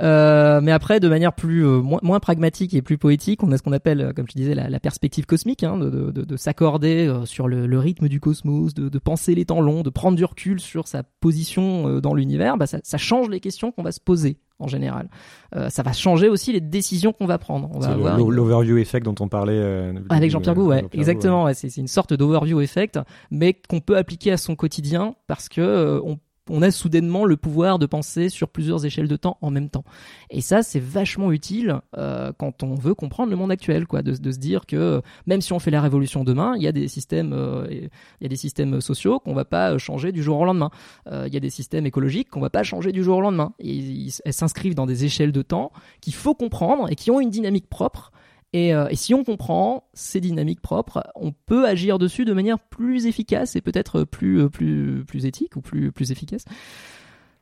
[0.03, 3.59] Euh, mais après, de manière plus euh, moins, moins, pragmatique et plus poétique, on a
[3.59, 6.37] ce qu'on appelle, euh, comme je disais, la, la perspective cosmique, hein, de, de, de
[6.37, 10.17] s'accorder sur le, le, rythme du cosmos, de, de, penser les temps longs, de prendre
[10.17, 12.57] du recul sur sa position dans l'univers.
[12.57, 15.09] Bah, ça, ça, change les questions qu'on va se poser en général.
[15.57, 17.71] Euh, ça va changer aussi les décisions qu'on va prendre.
[17.73, 21.45] On va l'overview effect dont on parlait avec Jean-Pierre Gou, ouais, exactement.
[21.45, 21.55] Ouais.
[21.55, 22.99] C'est une sorte d'overview effect,
[23.31, 26.19] mais qu'on peut appliquer à son quotidien parce que on
[26.51, 29.85] on a soudainement le pouvoir de penser sur plusieurs échelles de temps en même temps.
[30.31, 34.13] Et ça, c'est vachement utile euh, quand on veut comprendre le monde actuel, quoi, de,
[34.15, 37.33] se dire que même si on fait la révolution demain, il y a des systèmes,
[37.33, 37.91] euh, il
[38.23, 40.71] y a des systèmes sociaux qu'on va pas changer du jour au lendemain.
[41.07, 43.53] Euh, il y a des systèmes écologiques qu'on va pas changer du jour au lendemain.
[43.61, 47.31] Et, elles s'inscrivent dans des échelles de temps qu'il faut comprendre et qui ont une
[47.31, 48.13] dynamique propre
[48.55, 53.07] euh, et, si on comprend ces dynamiques propres, on peut agir dessus de manière plus
[53.07, 56.45] efficace et peut-être plus, euh, plus, plus éthique ou plus, plus efficace.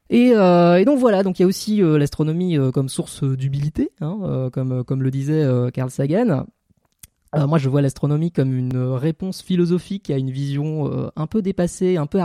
[0.09, 4.51] Et, euh, et donc voilà, donc il y a aussi l'astronomie comme source d'humilité, hein,
[4.53, 6.47] comme, comme le disait Carl Sagan.
[7.37, 11.43] Euh, moi, je vois l'astronomie comme une réponse philosophique à une vision euh, un peu
[11.43, 12.19] dépassée, un peu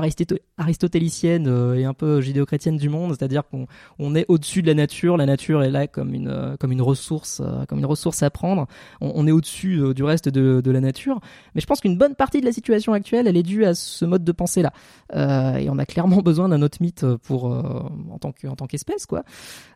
[0.58, 3.68] aristotélicienne euh, et un peu judéo-chrétienne du monde, c'est-à-dire qu'on
[4.00, 7.42] on est au-dessus de la nature, la nature est là comme une comme une ressource,
[7.68, 8.68] comme une ressource à prendre.
[9.00, 11.20] On, est au-dessus du reste de, de, la nature,
[11.54, 14.06] mais je pense qu'une bonne partie de la situation actuelle, elle est due à ce
[14.06, 14.72] mode de pensée-là,
[15.14, 19.24] et on a clairement besoin d'un autre mythe pour en tant tant qu'espèce, quoi.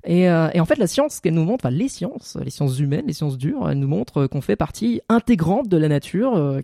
[0.04, 3.06] Et, et en fait, la science, qu'elle nous montre, enfin les sciences, les sciences humaines,
[3.08, 6.62] les sciences dures, elles nous montrent qu'on fait partie intégrante de la nature euh,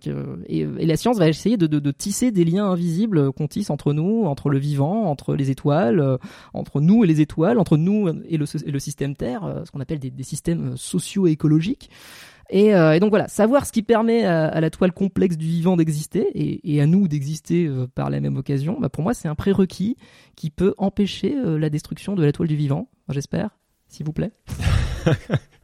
[0.48, 4.50] et, la science va essayer de, tisser des liens invisibles qu'on tisse entre nous, entre
[4.50, 6.18] le vivant, entre les étoiles, euh,
[6.54, 10.00] entre nous et les étoiles, entre nous et le, système Terre, euh, ce qu'on appelle
[10.00, 11.90] des, systèmes socio-écologiques.
[12.50, 16.80] Et, donc voilà, savoir ce qui permet à, la toile complexe du vivant d'exister et,
[16.80, 19.98] à nous d'exister par la même occasion, bah pour moi c'est un prérequis
[20.36, 23.50] qui peut empêcher la destruction de la toile du vivant, j'espère,
[23.88, 24.32] s'il vous plaît.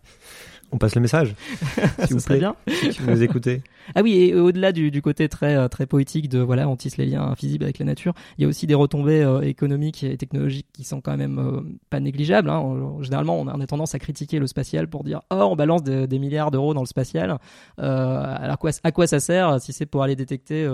[0.71, 1.35] On passe le message.
[2.05, 2.39] S'il vous plaît.
[2.39, 2.55] bien.
[2.67, 3.61] Si vous nous écoutez.
[3.95, 6.97] Ah oui, et au-delà du, du, côté très euh, très poétique de voilà, on tisse
[6.97, 10.15] les liens invisibles avec la nature, il y a aussi des retombées euh, économiques et
[10.17, 12.49] technologiques qui sont quand même euh, pas négligeables.
[12.49, 12.99] Hein.
[13.01, 15.83] généralement, on a, on a, tendance à critiquer le spatial pour dire oh on balance
[15.83, 17.37] des milliards d'euros dans le spatial.
[17.77, 20.69] alors quoi, à quoi ça sert si c'est pour aller détecter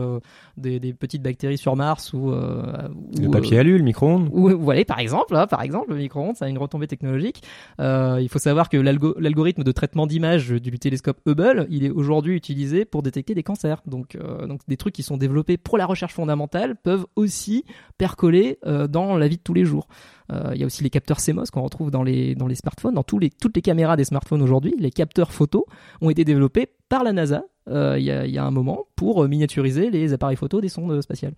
[0.57, 4.29] des, des, petites bactéries sur Mars ou, le papier alu, le micro-ondes.
[4.31, 7.43] Ou voilà, par exemple, hein, par exemple, le micro-ondes, ça a une retombée technologique.
[7.79, 12.85] il faut savoir que l'algorithme de traitement d'image du télescope Hubble, il est aujourd'hui utilisé
[12.85, 13.81] pour détecter des cancers.
[13.85, 17.65] Donc, euh, des trucs qui sont développés pour la recherche fondamentale peuvent aussi
[17.97, 19.87] percoler euh, dans la vie de tous les jours.
[20.31, 22.93] Euh, il y a aussi les capteurs CMOS qu'on retrouve dans les, dans les smartphones,
[22.93, 24.75] dans tous les, toutes les caméras des smartphones aujourd'hui.
[24.79, 25.65] Les capteurs photo
[26.01, 29.89] ont été développés par la NASA il y, a, y, a, un moment pour miniaturiser
[29.89, 31.33] les appareils photo des sondes spatiales.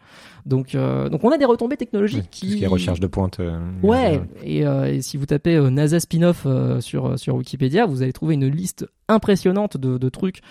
[0.46, 2.58] Donc, donc on a des retombées technologiques qui...
[2.58, 3.42] qui est recherche de pointe.
[3.82, 6.46] ouais, et, et, si vous tapez NASA spin-off
[6.82, 10.42] sur, sur Wikipédia, vous allez trouver une liste impressionnante de, de trucs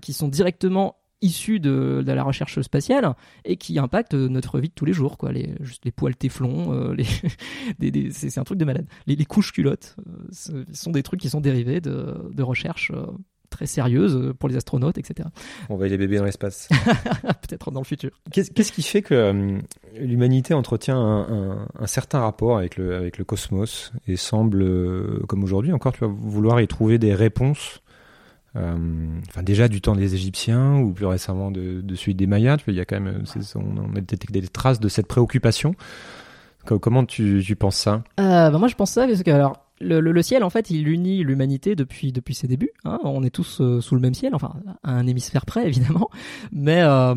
[0.00, 4.74] qui sont directement issus de, de, la recherche spatiale et qui impactent notre vie de
[4.74, 8.64] tous les jours quoi les juste les poils téflons euh, les c'est un truc de
[8.64, 9.96] malade les, les couches culottes
[10.32, 12.92] ce sont des trucs qui sont dérivés de, de recherches
[13.50, 15.28] très sérieuse pour les astronautes, etc.
[15.68, 16.68] On va les bébés dans l'espace.
[17.42, 18.10] Peut-être dans le futur.
[18.32, 19.58] Qu'est-ce qui fait que euh,
[19.98, 25.44] l'humanité entretient un, un, certain rapport avec le, avec le cosmos et semble, euh, comme
[25.44, 27.89] aujourd'hui encore, tu vas vouloir y trouver des réponses euh,
[28.56, 32.80] enfin déjà du temps des Égyptiens ou plus récemment de, celui des Mayas, il y
[32.80, 33.22] a quand même,
[33.54, 35.74] on, a détecté des traces de cette préoccupation.
[36.64, 38.02] Comment tu, tu penses ça?
[38.18, 41.24] Euh, bah Moi je pense ça parce que alors le, ciel, en fait, il unit
[41.24, 42.72] l'humanité depuis depuis ses débuts.
[42.84, 42.98] Hein.
[43.02, 46.10] On est tous euh, sous le même ciel, enfin à un hémisphère près évidemment,
[46.52, 47.14] mais euh,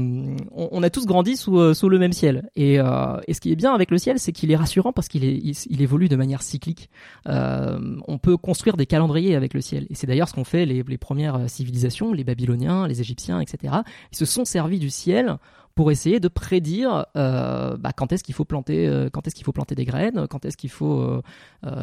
[0.52, 2.50] on, a tous grandi sous euh, sous le même ciel.
[2.56, 5.26] Et, et ce qui est bien avec le ciel, c'est qu'il est rassurant parce qu'il
[5.26, 6.90] est il, évolue de manière cyclique.
[7.26, 10.84] on peut construire des calendriers avec le ciel, et c'est d'ailleurs ce qu'ont fait les,
[10.84, 13.74] les premières civilisations, les Babyloniens, les Égyptiens, etc.
[14.12, 15.38] Ils se sont servis du ciel
[15.76, 19.46] pour essayer de prédire euh, bah, quand est-ce qu'il faut planter, euh, quand est-ce qu'il
[19.46, 21.22] faut planter des graines, quand est-ce qu'il faut euh,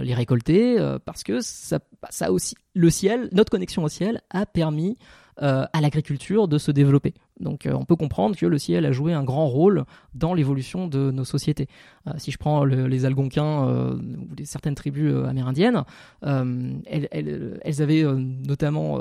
[0.02, 4.46] les récolter, parce que ça, bah, ça aussi, le ciel, notre connexion au ciel a
[4.46, 4.96] permis
[5.42, 7.14] à l'agriculture de se développer.
[7.38, 11.10] Donc on peut comprendre que le ciel a joué un grand rôle dans l'évolution de
[11.10, 11.66] nos sociétés.
[12.18, 15.84] si je prends les Algonquins ou certaines tribus amérindiennes,
[16.20, 18.98] elles, avaient notamment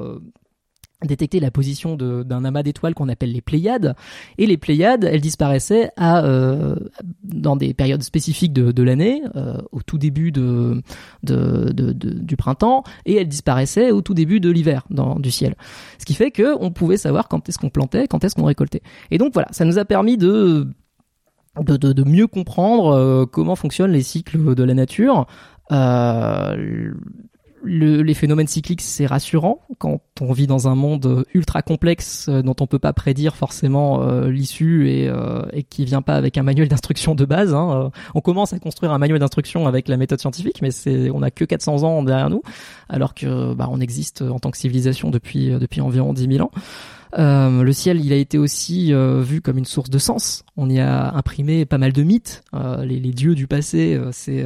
[1.06, 3.96] détecter la position d'un amas d'étoiles qu'on appelle les Pléiades.
[4.38, 6.76] Et les Pléiades elles disparaissaient à euh,
[7.24, 10.82] dans des périodes spécifiques de, de l'année euh, au tout début de,
[11.24, 15.56] de, de, du printemps et elles disparaissaient au tout début de l'hiver du ciel.
[16.00, 18.82] Ce qui fait que on pouvait savoir quand est-ce qu'on plantait quand est-ce qu'on récoltait.
[19.12, 20.68] Et donc voilà ça nous a permis de,
[21.56, 25.28] de mieux comprendre euh, comment fonctionnent les cycles de la nature.
[25.72, 26.92] Euh,
[27.64, 32.42] le, les phénomènes cycliques, c'est rassurant quand on vit dans un monde ultra complexe euh,
[32.42, 36.38] dont on peut pas prédire forcément euh, l'issue et, euh, et qui vient pas avec
[36.38, 37.54] un manuel d'instruction de base.
[37.54, 37.92] Hein.
[38.16, 41.32] On commence à construire un manuel d'instruction avec la méthode scientifique, mais c'est on a
[41.32, 42.42] que 400 ans derrière nous,
[42.88, 46.52] alors que bah, on existe en tant que civilisation depuis depuis environ 10 000 ans.
[47.18, 50.44] Euh, le ciel, il a été aussi euh, vu comme une source de sens.
[50.58, 52.44] On y a imprimé pas mal de mythes.
[52.54, 54.46] Euh, les, les, dieux du passé, c'est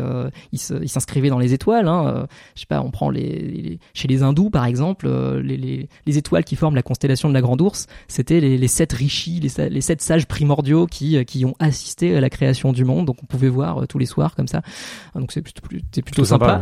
[0.52, 1.88] ils s'inscrivaient dans les étoiles.
[1.88, 2.28] Hein.
[2.56, 5.10] je sais pas, on prend les, chez les hindous par exemple,
[5.42, 8.94] les, les, les, étoiles qui forment la constellation de la Grande Ourse, c'était les, sept
[8.94, 13.06] rishis, les, sept sages primordiaux qui qui ont assisté à la création du monde.
[13.06, 14.62] Donc on pouvait voir tous les soirs comme ça.
[15.16, 16.60] Donc c'est plutôt, plutôt, sympa.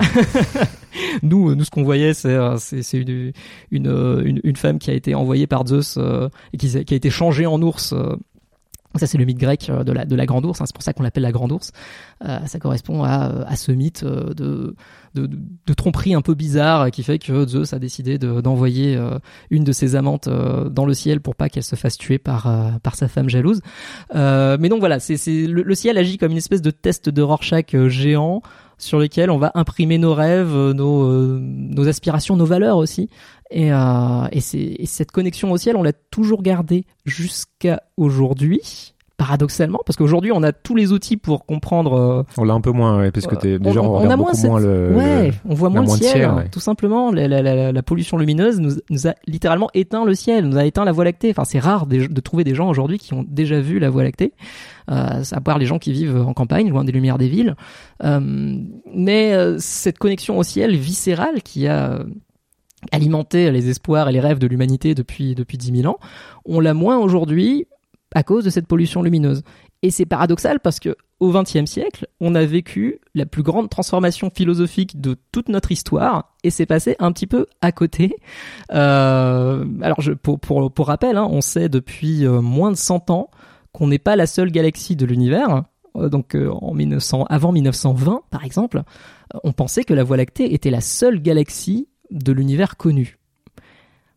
[1.24, 3.34] nous, nous ce qu'on voyait, c'est une,
[3.72, 7.62] une femme qui a été envoyée par Zeus euh, et qui, a été changé en
[7.62, 7.94] ours.
[7.94, 8.16] Euh.
[8.96, 10.60] Ça, c'est le mythe grec euh, de la, de la grande ours.
[10.60, 10.66] Hein.
[10.66, 11.72] c'est pour ça qu'on l'appelle la grande ours.
[12.22, 14.76] ça correspond à, ce mythe de,
[15.78, 19.00] tromperie un peu bizarre qui fait que Zeus a décidé d'envoyer
[19.50, 22.52] une de ses amantes dans le ciel pour pas qu'elle se fasse tuer par,
[22.94, 23.62] sa femme jalouse.
[24.14, 28.42] mais donc voilà, le, ciel agit comme une espèce de test de Rorschach géant
[28.78, 33.10] sur lequel on va imprimer nos rêves, nos aspirations, nos valeurs aussi.
[33.52, 34.40] Et, euh, et,
[34.82, 40.42] et, cette connexion au ciel, on l'a toujours gardée jusqu'à aujourd'hui paradoxalement, parce qu'aujourd'hui on
[40.42, 41.94] a tous les outils pour comprendre.
[41.94, 44.60] Euh, on l'a un peu moins, ouais, parce que t'es, déjà on, a moins, moins
[44.60, 47.12] le, ouais, on voit moins le ciel, tout simplement.
[47.12, 50.66] La, la, la, la, pollution lumineuse nous, nous, a littéralement éteint le ciel, nous a
[50.66, 51.30] éteint la Voie lactée.
[51.30, 54.02] Enfin, c'est rare de, de, trouver des gens aujourd'hui qui ont déjà vu la Voie
[54.02, 54.34] lactée,
[54.90, 57.56] euh, à part les gens qui vivent en campagne, loin des lumières des villes.
[58.04, 58.58] Euh,
[58.92, 62.00] mais euh, cette connexion au ciel viscérale qui a
[62.92, 66.00] alimenter les espoirs et les rêves de l'humanité depuis depuis 10 000 ans,
[66.46, 67.68] on l'a moins aujourd'hui
[68.14, 69.44] à cause de cette pollution lumineuse.
[69.84, 74.32] Et c'est paradoxal parce que au XXe siècle, on a vécu la plus grande transformation
[74.32, 78.16] philosophique de toute notre histoire, et c'est passé un petit peu à côté.
[78.74, 83.30] Euh, alors, pour, pour, rappel, hein, on sait depuis euh, moins de 100 ans
[83.72, 85.64] qu'on n'est pas la seule galaxie de l'univers.
[85.96, 88.82] Euh, donc, en 1900, avant 1920, par exemple,
[89.44, 93.18] on pensait que la Voie lactée était la seule galaxie de l'univers connu.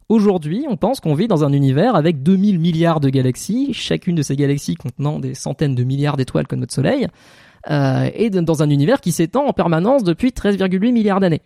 [0.09, 4.23] Aujourd'hui, on pense qu'on vit dans un univers avec 2000 milliards de galaxies, chacune de
[4.23, 7.09] ces galaxies contenant des centaines de milliards d'étoiles comme notre Soleil,
[7.71, 11.41] euh, et dans un univers qui s'étend en permanence depuis 13,8 milliards d'années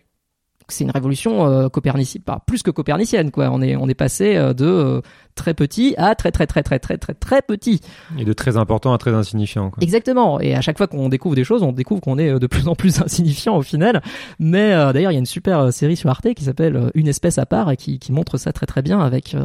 [0.73, 3.49] c'est une révolution euh, copernicienne, pas plus que copernicienne quoi.
[3.51, 5.01] On est on est passé euh, de euh,
[5.35, 7.81] très petit à très très très très très très très petit.
[8.17, 9.69] Et de très important à très insignifiant.
[9.69, 9.83] Quoi.
[9.83, 10.39] Exactement.
[10.39, 12.75] Et à chaque fois qu'on découvre des choses, on découvre qu'on est de plus en
[12.75, 14.01] plus insignifiant au final.
[14.39, 17.45] Mais d'ailleurs, il y a une super série sur Arte qui s'appelle Une espèce à
[17.45, 19.35] part et qui, qui montre ça très très bien avec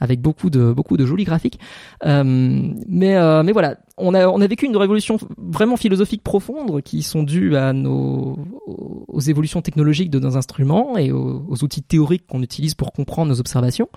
[0.00, 1.58] avec beaucoup de beaucoup de jolis graphiques.
[2.04, 7.22] mais mais voilà, on a on a vécu une révolution vraiment philosophique profonde qui sont
[7.22, 12.74] dues à nos aux évolutions technologiques de nos instruments et aux, outils théoriques qu'on utilise
[12.74, 13.88] pour comprendre nos observations.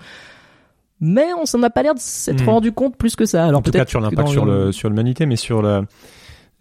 [1.00, 2.48] mais on s'en a pas l'air de s'être hmm.
[2.48, 3.46] rendu compte plus que ça.
[3.46, 5.82] Alors en tout cas sur l'impact sur le sur l'humanité, mais sur la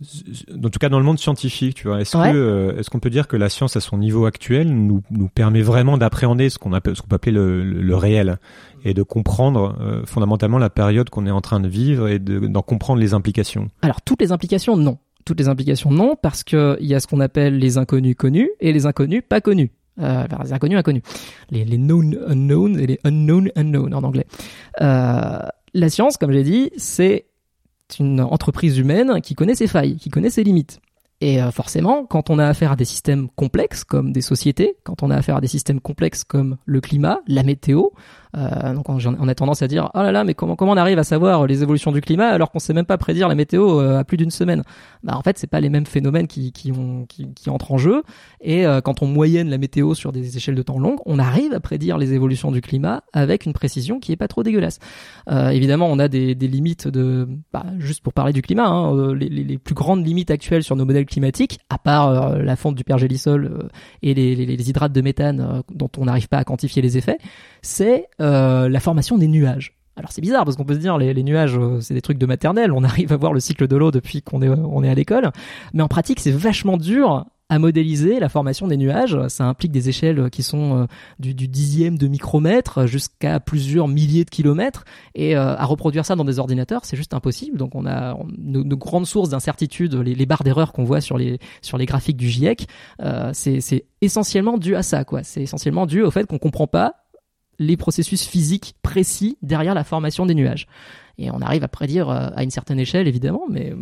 [0.01, 3.10] en tout cas dans le monde scientifique, tu vois, est-ce que euh, est-ce qu'on peut
[3.10, 6.73] dire que la science à son niveau actuel nous nous permet vraiment d'appréhender ce qu'on
[6.73, 8.38] appelle ce qu'on peut appeler le, le, réel
[8.84, 12.62] et de comprendre euh, fondamentalement la période qu'on est en train de vivre et d'en
[12.62, 13.69] comprendre les implications?
[13.81, 17.08] Alors toutes les implications non, toutes les implications non parce que il y a ce
[17.08, 19.71] qu'on appelle les inconnus connus et les inconnus pas connus.
[20.01, 21.03] Euh, les inconnus inconnus,
[21.51, 24.25] les, les known unknown et les unknown unknown en anglais.
[24.81, 25.39] Euh,
[25.73, 27.27] la science, comme j'ai dit, c'est
[28.00, 30.80] une entreprise humaine qui connaît ses failles, qui connaît ses limites.
[31.21, 35.02] Et euh, forcément, quand on a affaire à des systèmes complexes comme des sociétés, quand
[35.02, 37.89] on a affaire à des systèmes complexes comme le climat, la météo,
[38.74, 41.04] donc on, a tendance à dire oh là là mais comment comment on arrive à
[41.04, 44.04] savoir les évolutions du climat alors qu'on sait même pas prédire la météo euh, à
[44.04, 44.63] plus d'une semaine?
[45.04, 47.78] Bah en fait c'est pas les mêmes phénomènes qui qui, ont, qui, qui entrent en
[47.78, 48.04] jeu
[48.41, 51.54] et euh, quand on moyenne la météo sur des échelles de temps longues on arrive
[51.54, 54.80] à prédire les évolutions du climat avec une précision qui est pas trop dégueulasse.
[55.30, 59.13] Euh, évidemment on a des, des limites de bah, juste pour parler du climat hein,
[59.13, 62.76] les, les, les, plus grandes limites actuelles sur nos modèles climatiques à part la fonte
[62.76, 63.69] du pergélisol
[64.02, 67.17] et les, les, hydrates de méthane dont on n'arrive pas à quantifier les effets
[67.62, 69.77] c'est euh, la formation des nuages.
[69.97, 72.17] Alors c'est bizarre parce qu'on peut se dire les, les nuages euh, c'est des trucs
[72.17, 74.89] de maternelle, on arrive à voir le cycle de l'eau depuis qu'on est on est
[74.89, 75.31] à l'école,
[75.73, 79.15] mais en pratique c'est vachement dur à modéliser la formation des nuages.
[79.27, 80.85] Ça implique des échelles qui sont euh,
[81.19, 84.83] du, dixième de micromètre jusqu'à plusieurs milliers de kilomètres.
[85.13, 87.59] Et à reproduire ça dans des ordinateurs, c'est juste impossible.
[87.59, 91.77] Donc on a nos, grandes sources d'incertitude, les, barres d'erreur qu'on voit sur les, sur
[91.77, 92.67] les graphiques du GIEC,
[93.33, 95.03] c'est essentiellement dû à ça.
[95.03, 95.21] quoi.
[95.21, 97.04] C'est essentiellement dû au fait qu'on comprend pas
[97.59, 100.67] les processus physiques précis derrière la formation des nuages
[101.17, 103.75] et on arrive à prédire euh, à une certaine échelle évidemment mais euh,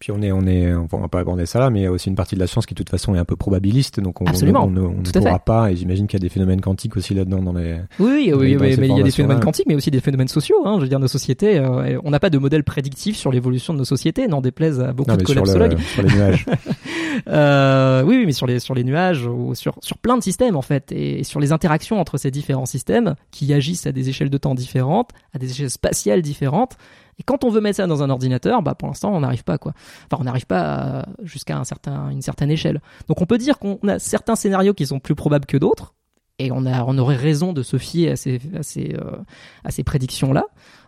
[0.00, 1.92] puis on est on est on va pas aborder ça là mais il y a
[1.92, 4.20] aussi une partie de la science qui de toute façon est un peu probabiliste donc
[4.20, 4.64] on, Absolument.
[4.64, 7.42] on, on, ne pourra pas et j'imagine qu'il y a des phénomènes quantiques aussi là-dedans
[7.42, 10.28] dans les oui oui, mais, il y a des phénomènes quantiques mais aussi des phénomènes
[10.28, 10.74] sociaux hein.
[10.76, 13.78] je veux dire nos sociétés euh, on n'a pas de modèle prédictif sur l'évolution de
[13.78, 16.46] nos sociétés n'en déplaise à beaucoup de collapsologues sur, les nuages
[17.28, 20.62] euh, oui, mais sur les sur les nuages ou sur sur plein de systèmes en
[20.62, 24.38] fait et sur les interactions entre ces différents systèmes qui agissent à des échelles de
[24.38, 26.76] temps différentes à des échelles spatiales différentes
[27.20, 29.58] et quand on veut mettre ça dans un ordinateur, bah pour l'instant on n'arrive pas
[29.58, 29.72] quoi.
[30.06, 32.80] Enfin on n'arrive pas jusqu'à un certain, une certaine échelle.
[33.08, 35.94] Donc on peut dire qu'on a certains scénarios qui sont plus probables que d'autres.
[36.38, 40.44] Et on, a, on aurait raison de se fier à ces, à ces, euh, prédictions-là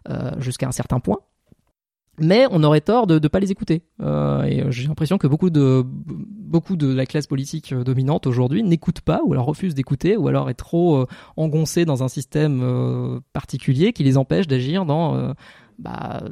[0.09, 1.19] euh, jusqu'à un certain point
[2.18, 3.83] mais on aurait tort de ne pas les écouter.
[4.01, 5.85] Euh, et j'ai l'impression que beaucoup de
[6.53, 10.51] beaucoup de la classe politique dominante aujourd'hui n'écoute pas, ou alors refuse d'écouter, ou alors
[10.51, 15.33] est trop euh, dans un système euh, particulier qui les empêche d'agir dans euh,
[15.79, 16.22] bah,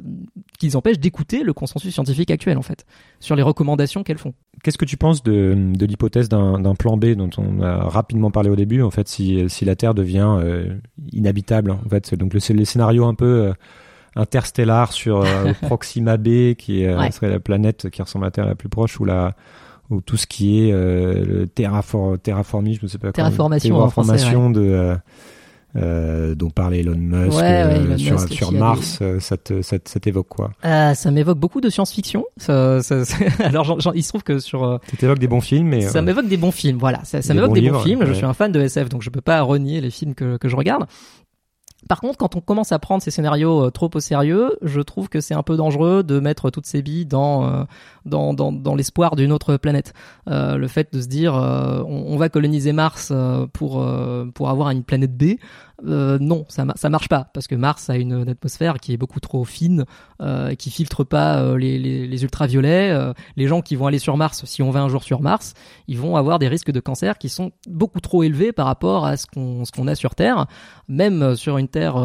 [0.59, 2.85] qui les empêche d'écouter le consensus scientifique actuel en fait
[3.19, 4.33] sur les recommandations qu'elles font.
[4.63, 8.49] Qu'est-ce que tu penses de, de l'hypothèse d'un plan B dont on a rapidement parlé
[8.51, 10.37] au début en fait si, si la Terre devient
[11.11, 13.51] inhabitable en fait donc le, les scénarios un peu
[14.15, 18.45] interstellar sur euh, Proxima B, qui euh, serait la planète qui ressemble à la Terre
[18.45, 19.35] la plus proche, ou la
[19.89, 24.49] ou tout ce qui est euh, le terrafor terraformisme, je ne sais pas terraformation, terraformation
[24.49, 24.95] de
[25.75, 30.51] euh, dont parlait Elon Musk, sur, sur Mars, ça, te, ça, t'évoque quoi?
[30.63, 32.25] Ça m'évoque beaucoup de science-fiction.
[32.37, 33.03] Ça, ça,
[33.39, 34.79] alors, il se trouve que sur.
[34.89, 35.81] ça t'évoque des bons films, mais.
[35.81, 37.03] Ça m'évoque des bons films, voilà.
[37.03, 38.05] Ça, ça m'évoque des bons films.
[38.05, 40.47] Je suis un fan de SF, donc je peux pas renier les films que, que
[40.47, 40.85] je regarde.
[41.91, 45.09] Par contre, quand on commence à prendre ces scénarios euh, trop au sérieux, je trouve
[45.09, 47.63] que c'est un peu dangereux de mettre toutes ces billes dans euh,
[48.05, 49.93] dans, l'espoir d'une autre planète.
[50.27, 53.11] Euh, le fait de se dire on, on, va coloniser Mars
[53.53, 53.85] pour
[54.33, 55.35] pour avoir une planète B,
[55.87, 59.19] euh, non, ça, ça marche pas parce que Mars a une, atmosphère qui est beaucoup
[59.19, 59.85] trop fine,
[60.21, 62.91] euh, qui filtre pas euh, les, ultraviolets.
[62.91, 65.53] Euh, les gens qui vont aller sur Mars, si on va un jour sur Mars,
[65.87, 69.17] ils vont avoir des risques de cancer qui sont beaucoup trop élevés par rapport à
[69.17, 70.45] ce qu'on ce a sur Terre.
[70.87, 71.95] Même sur une Terre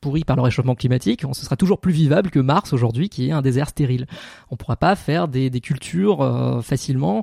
[0.00, 3.28] pourrie par le réchauffement climatique, on, ce sera toujours plus vivable que Mars aujourd'hui, qui
[3.28, 4.06] est un désert stérile.
[4.50, 7.22] On pourra pas faire des, cultures facilement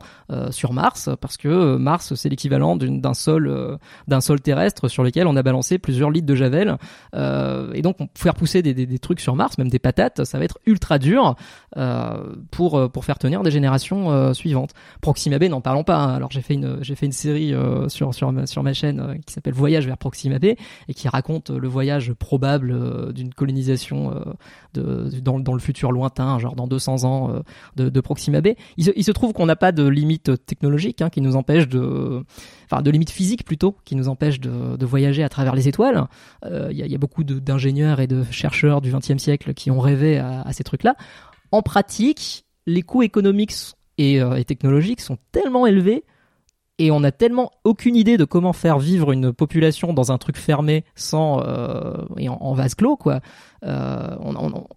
[0.52, 5.36] sur Mars parce que Mars c'est l'équivalent d'un sol d'un sol terrestre sur lequel on
[5.36, 6.78] a balancé plusieurs litres de javel.
[7.16, 10.60] Euh, et donc, faire pousser des, trucs sur Mars, même des patates, ça va être
[10.66, 11.36] ultra dur
[11.78, 14.74] euh, pour euh, pour faire tenir des générations euh, suivantes.
[15.02, 15.98] Proxima B, n'en parlons pas.
[15.98, 16.16] Hein.
[16.16, 19.54] Alors, j'ai fait une j'ai fait une série euh, sur sur ma, chaîne qui s'appelle
[19.54, 24.14] Voyage vers Proxima B et qui raconte le voyage probable d'une colonisation
[24.74, 27.42] de, dans, dans le futur lointain, genre dans 200 ans
[27.89, 28.50] de Proxima B.
[28.78, 32.23] Il se, il trouve qu'on n'a pas de limite technologique hein, qui nous empêche de
[32.69, 36.06] enfin de limite physique plutôt, qui nous empêche de, voyager à travers les étoiles.
[36.43, 39.71] Il euh, y, a, y, a, beaucoup d'ingénieurs et de chercheurs du XXe siècle qui
[39.71, 40.95] ont rêvé à, ces trucs-là.
[41.52, 43.54] En pratique, les coûts économiques
[43.97, 46.04] et, euh, et, technologiques sont tellement élevés
[46.78, 50.38] et on a tellement aucune idée de comment faire vivre une population dans un truc
[50.38, 51.41] fermé sans
[52.17, 53.19] et en, vase clos quoi.
[53.63, 54.67] on,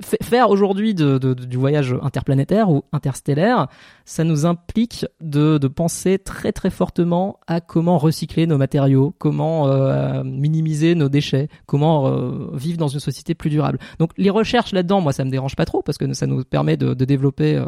[0.00, 3.68] faire aujourd'hui de, du voyage interplanétaire ou interstellaire,
[4.04, 10.22] ça nous implique de, penser très très fortement à comment recycler nos matériaux, comment euh,
[10.22, 13.78] minimiser nos déchets, comment euh, vivre dans une société plus durable.
[13.98, 16.76] Donc les recherches là-dedans, moi ça me dérange pas trop parce que ça nous permet
[16.76, 17.66] de, développer euh,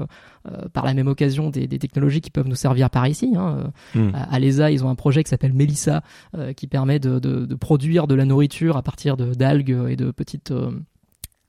[0.73, 3.33] par la même occasion des, des, technologies qui peuvent nous servir par ici.
[3.37, 3.73] Hein.
[3.95, 4.11] Hmm.
[4.15, 6.03] À, l'ESA, ils ont un projet qui s'appelle Melissa
[6.57, 10.53] qui permet de, produire de la nourriture à partir d'algues et de petites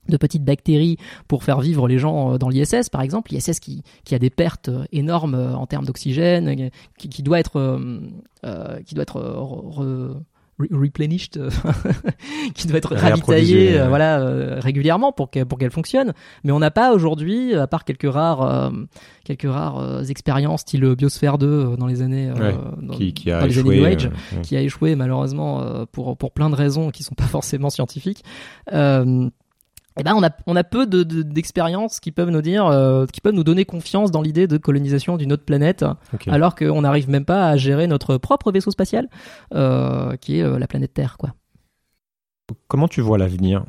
[0.08, 3.32] de petites bactéries pour faire vivre les gens euh, dans l'ISS par exemple.
[3.32, 7.38] l'ISS qui, qui a des pertes euh, énormes euh, en termes d'oxygène qui, qui, doit
[7.38, 7.58] être
[8.44, 10.24] euh, qui doit être
[10.58, 11.40] replenished
[12.54, 16.14] qui doit être ravitaillé voilà régulièrement pour qu'elle pour qu'elle fonctionne.
[16.42, 18.72] Mais on n'a pas aujourd'hui à part quelques rares
[19.24, 22.32] quelques rares expériences style Biosphère 2 dans les années
[22.92, 24.10] qui, qui, a échoué, Age,
[24.42, 28.24] qui a échoué malheureusement pour pour plein de raisons qui sont pas forcément scientifiques.
[28.72, 29.28] Euh,
[29.98, 33.20] eh ben on a on a peu de d'expériences qui peuvent nous dire euh, qui
[33.20, 35.84] peuvent nous donner confiance dans l'idée de colonisation d'une autre planète
[36.26, 39.08] alors qu'on n'arrive même pas à gérer notre propre vaisseau spatial
[39.54, 41.34] euh, qui est euh, la planète Terre quoi.
[42.66, 43.64] Comment tu vois l'avenir?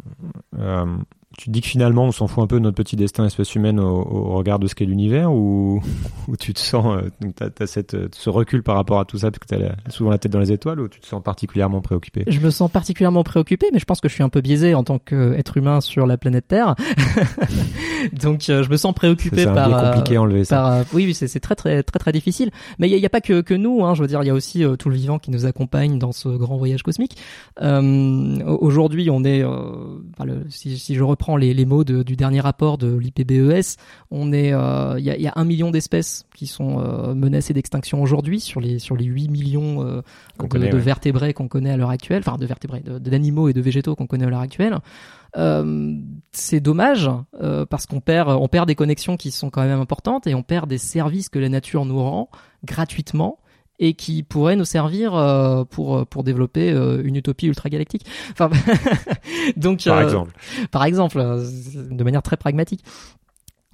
[1.40, 3.80] Tu dis que finalement on s'en fout un peu de notre petit destin espèce humaine
[3.80, 4.04] au,
[4.36, 5.82] regard de ce qu'est l'univers ou,
[6.28, 9.18] ou tu te sens euh, tu as, cette, euh, ce recul par rapport à tout
[9.18, 11.24] ça parce que tu as souvent la tête dans les étoiles ou tu te sens
[11.24, 12.26] particulièrement préoccupé?
[12.28, 14.84] Je me sens particulièrement préoccupé mais je pense que je suis un peu biaisé en
[14.84, 16.76] tant qu'être humain sur la planète Terre.
[18.22, 20.84] Donc euh, je me sens préoccupé par C'est compliqué à enlever ça.
[20.92, 23.54] oui oui c'est très très très très difficile mais il n'y a, pas que, que
[23.54, 26.00] nous hein, je veux dire il y a aussi tout le vivant qui nous accompagne
[26.00, 27.16] dans ce grand voyage cosmique.
[27.62, 29.44] aujourd'hui on est
[30.26, 33.78] le, si, si je reprends les, mots du dernier rapport de l'IPBES,
[34.12, 38.40] on est, euh, il y, a, un million d'espèces qui sont euh, menacées d'extinction aujourd'hui
[38.40, 40.02] sur les sur les 8 millions euh,
[40.40, 44.08] de, vertébrés qu'on connaît à l'heure actuelle, enfin de vertébrés, d'animaux et de végétaux qu'on
[44.08, 44.78] connaît à l'heure actuelle.
[46.32, 47.10] c'est dommage
[47.70, 50.70] parce qu'on perd on perd des connexions qui sont quand même importantes et on perd
[50.70, 52.30] des services que la nature nous rend
[52.66, 53.40] gratuitement
[53.80, 58.06] et qui pourrait nous servir euh, pour euh, pour développer euh, une utopie ultra galactique.
[58.32, 58.50] Enfin,
[59.58, 60.32] donc par exemple,
[60.72, 62.84] par exemple, de manière très pragmatique.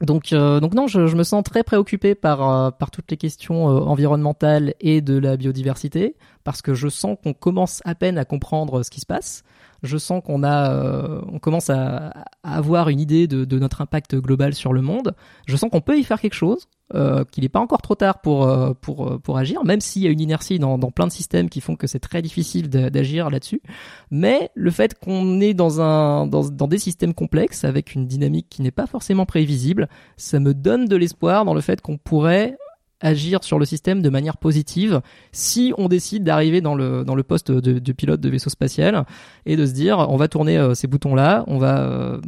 [0.01, 4.73] Donc, donc non, je, je, me sens très préoccupé par par toutes les questions environnementales
[4.81, 8.89] et de la biodiversité, parce que je sens qu'on commence à peine à comprendre ce
[8.89, 9.43] qui se passe.
[9.83, 12.09] Je sens qu'on a, on commence à,
[12.43, 15.15] à, avoir une idée de, de notre impact global sur le monde.
[15.47, 16.67] Je sens qu'on peut y faire quelque chose.
[16.93, 20.03] Euh, qu'il n'est pas encore trop tard pour euh, pour euh, pour agir, même s'il
[20.03, 22.69] y a une inertie dans, dans plein de systèmes qui font que c'est très difficile
[22.69, 23.63] d'agir là-dessus.
[24.11, 28.49] Mais le fait qu'on est dans un dans, dans des systèmes complexes avec une dynamique
[28.51, 32.55] qui n'est pas forcément prévisible, ça me donne de l'espoir dans le fait qu'on pourrait
[33.01, 37.23] agir sur le système de manière positive si on décide d'arriver dans le dans le
[37.23, 39.07] poste de, pilote de vaisseau spatial
[39.47, 42.19] et de se dire on va tourner ces boutons là, on va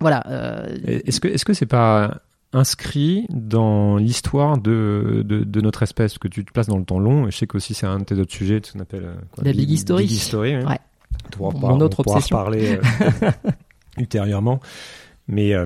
[0.00, 0.26] voilà.
[0.86, 2.20] Est-ce que est-ce que c'est pas
[2.52, 6.98] inscrit dans l'histoire de, de, de, notre espèce, que tu te places dans le temps
[6.98, 7.26] long.
[7.26, 9.52] Et je sais qu'aussi c'est un de tes autres sujets, ce qu'on appelle euh, la
[9.52, 10.04] big, history.
[10.04, 10.78] Big history ouais.
[11.38, 12.36] Mon autre obsession.
[12.36, 13.30] parler euh,
[13.98, 14.60] ultérieurement.
[15.32, 15.64] Mais euh,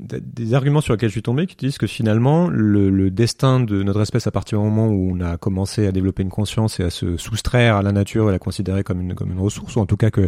[0.00, 3.84] des arguments sur lesquels je suis tombé qui disent que finalement, le, le, destin de
[3.84, 6.82] notre espèce à partir du moment où on a commencé à développer une conscience et
[6.82, 9.80] à se soustraire à la nature et la considérer comme une, comme une ressource, ou
[9.80, 10.26] en tout cas que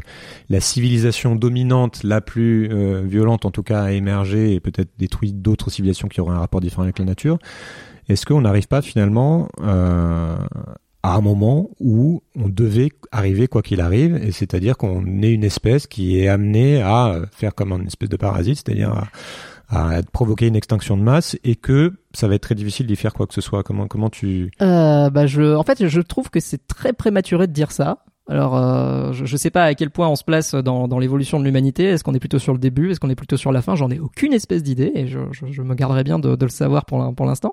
[0.48, 5.32] la civilisation dominante, la plus euh, violente en tout cas, a émergé et peut-être détruit
[5.32, 7.38] d'autres civilisations qui auraient un rapport différent avec la nature,
[8.08, 10.36] est-ce qu'on n'arrive pas finalement euh,
[11.02, 15.44] à un moment où on devait arriver quoi qu'il arrive, et c'est-à-dire qu'on est une
[15.44, 19.08] espèce qui est amenée à faire comme une espèce de parasite, c'est-à-dire
[19.68, 23.14] à, provoquer une extinction de masse, et que ça va être très difficile d'y faire
[23.14, 23.62] quoi que ce soit.
[23.62, 27.52] Comment comment tu euh, bah je, en fait, je trouve que c'est très prématuré de
[27.52, 28.04] dire ça.
[28.30, 31.40] Alors, euh, je ne sais pas à quel point on se place dans, dans l'évolution
[31.40, 31.84] de l'humanité.
[31.84, 32.92] Est-ce qu'on est plutôt sur le début?
[32.92, 33.74] Est-ce qu'on est plutôt sur la fin?
[33.74, 35.18] J'en ai aucune espèce d'idée et je,
[35.62, 37.52] me garderai bien de, le savoir pour l'instant.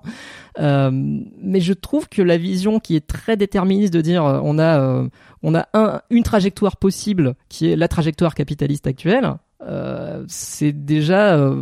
[0.60, 0.90] Euh,
[1.42, 4.78] mais je trouve que la vision qui est très déterministe de dire euh, on a
[4.80, 5.08] euh,
[5.42, 9.34] on a un, une trajectoire possible qui est la trajectoire capitaliste actuelle,
[9.66, 11.52] euh, c'est déjà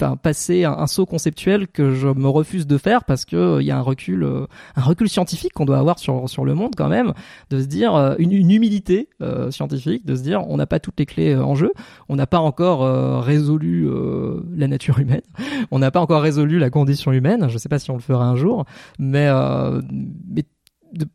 [0.00, 3.62] enfin passer un, saut conceptuel que je me refuse de faire parce que il euh,
[3.62, 6.74] y a un recul euh, un recul scientifique qu'on doit avoir sur sur le monde
[6.76, 7.12] quand même
[7.50, 9.08] de se dire euh, une, une, humilité
[9.50, 11.72] scientifique de se dire on n'a pas toutes les clés en jeu.
[12.08, 13.88] On n'a pas encore résolu
[14.56, 15.22] la nature humaine.
[15.70, 17.48] On n'a pas encore résolu la condition humaine.
[17.48, 18.64] Je sais pas si on le fera un jour.
[18.98, 19.28] Mais
[20.28, 20.44] mais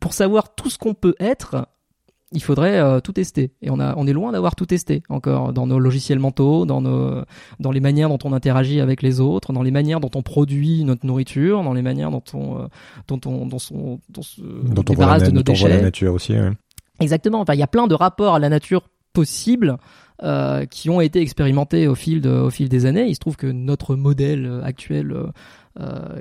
[0.00, 1.66] pour savoir tout ce qu'on peut être
[2.34, 3.52] il faudrait euh, tout tester.
[3.62, 6.80] Et on, a, on est loin d'avoir tout testé encore dans nos logiciels mentaux, dans,
[6.80, 7.22] nos,
[7.60, 10.84] dans les manières dont on interagit avec les autres, dans les manières dont on produit
[10.84, 12.66] notre nourriture, dans les manières dont on, euh,
[13.08, 14.22] dont on, dont on, dont
[14.76, 15.68] on débarrasse de nos déchets.
[15.68, 16.34] la nature aussi.
[17.00, 17.40] Exactement.
[17.40, 18.82] Enfin, il y a plein de rapports à la nature
[19.12, 19.78] possibles
[20.22, 23.06] euh, qui ont été expérimentés au fil, de, au fil des années.
[23.06, 25.26] Il se trouve que notre modèle actuel euh,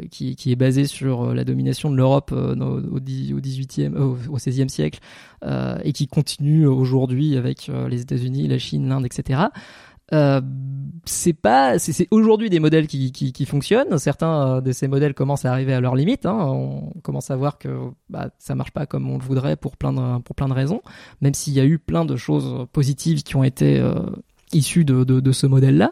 [0.10, 4.68] qui, qui, est basé sur euh, la domination de l'Europe euh, au, 18e, au, 16e
[4.68, 5.00] siècle
[5.84, 9.42] et qui continue aujourd'hui avec les États-Unis, la Chine, l'Inde, etc.
[10.14, 10.42] Euh,
[11.06, 13.98] c'est pas, c'est aujourd'hui des modèles qui, qui, qui fonctionnent.
[13.98, 16.26] Certains de ces modèles commencent à arriver à leurs limites.
[16.26, 16.38] Hein.
[16.40, 19.92] On commence à voir que bah, ça marche pas comme on le voudrait pour plein
[19.92, 20.82] de, pour plein de raisons.
[21.22, 23.96] Même s'il y a eu plein de choses positives qui ont été euh,
[24.54, 25.92] issues de, de, de ce modèle-là.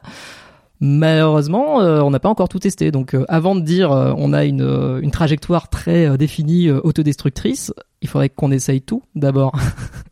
[0.84, 2.90] Malheureusement, euh, on n'a pas encore tout testé.
[2.92, 7.72] Donc, euh, avant de dire euh, on a une, une trajectoire très définie autodestructrice,
[8.02, 9.54] il faudrait qu'on essaye tout d'abord.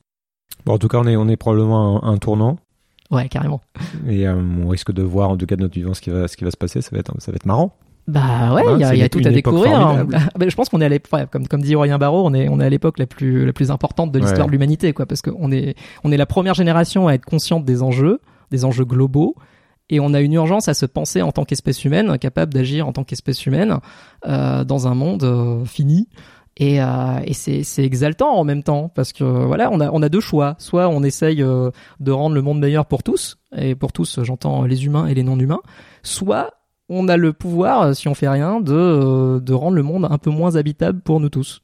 [0.65, 2.57] bon, en tout cas, on est, on est probablement un, un tournant.
[3.09, 3.61] Ouais, carrément.
[4.07, 6.37] Et on risque de voir, en tout cas de notre vivant, ce qui va, ce
[6.37, 6.81] qui va se passer.
[6.81, 7.75] Ça va être, ça va être marrant.
[8.07, 9.79] Bah ouais, il y a, y a tout à découvrir.
[9.79, 10.07] Hein.
[10.39, 12.65] je pense qu'on est à l'époque, comme comme dit Aurélien Barraud, on est on est
[12.65, 15.75] à l'époque la plus la plus importante de l'histoire de l'humanité, quoi, parce qu'on est
[16.03, 19.35] on est la première génération à être consciente des enjeux, des enjeux globaux,
[19.89, 22.93] et on a une urgence à se penser en tant qu'espèce humaine, capable d'agir en
[22.93, 23.79] tant qu'espèce humaine
[24.27, 26.07] euh, dans un monde euh, fini.
[26.57, 30.09] Et, euh, et c'est exaltant en même temps parce que voilà, on a, on a
[30.09, 30.55] deux choix.
[30.57, 31.71] Soit on essaye euh,
[32.01, 35.23] de rendre le monde meilleur pour tous, et pour tous, j'entends les humains et les
[35.23, 35.61] non-humains.
[36.03, 36.51] Soit
[36.89, 40.31] on a le pouvoir, si on fait rien, de, de rendre le monde un peu
[40.31, 41.61] moins habitable pour nous tous.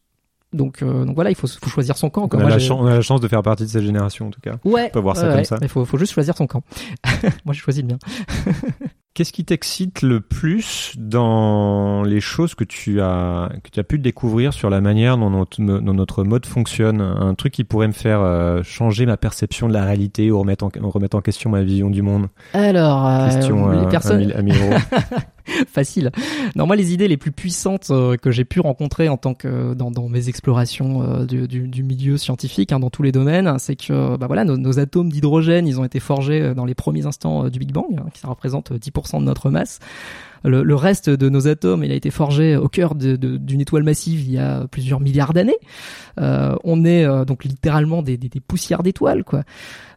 [0.56, 2.28] Donc, euh, donc voilà, il faut, faut, choisir son camp.
[2.32, 4.42] On, a la on, a la chance de faire partie de cette génération en tout
[4.42, 4.56] cas.
[4.64, 4.88] Ouais.
[4.88, 5.58] On peut voir ça comme ça.
[5.62, 6.64] Il faut, faut juste choisir son camp.
[7.46, 7.98] Moi, j'ai choisi le mien.
[9.16, 13.98] Qu'est-ce qui t'excite le plus dans les choses que tu as que tu as pu
[13.98, 17.00] découvrir sur la manière dont notre, notre mode fonctionne?
[17.00, 20.66] Un truc qui pourrait me faire euh, changer ma perception de la réalité ou remettre
[20.66, 22.28] en, remettre en question ma vision du monde?
[22.52, 24.34] Alors, euh, question, les personnes...
[25.68, 26.12] facile.
[26.56, 29.74] Non, moi, les idées les plus puissantes euh, que j'ai pu rencontrer en tant que
[29.74, 33.58] dans, dans mes explorations euh, du, du, du, milieu scientifique, hein, dans tous les domaines,
[33.60, 37.06] c'est que bah voilà, nos, nos atomes d'hydrogène, ils ont été forgés dans les premiers
[37.06, 39.80] instants du Big Bang, hein, qui ça représente 10% de notre masse.
[40.44, 44.32] Le, reste de nos atomes, il a été forgé au cœur d'une étoile massive il
[44.32, 45.58] y a plusieurs milliards d'années.
[46.20, 49.42] Euh, on est donc littéralement des, poussières d'étoiles, quoi.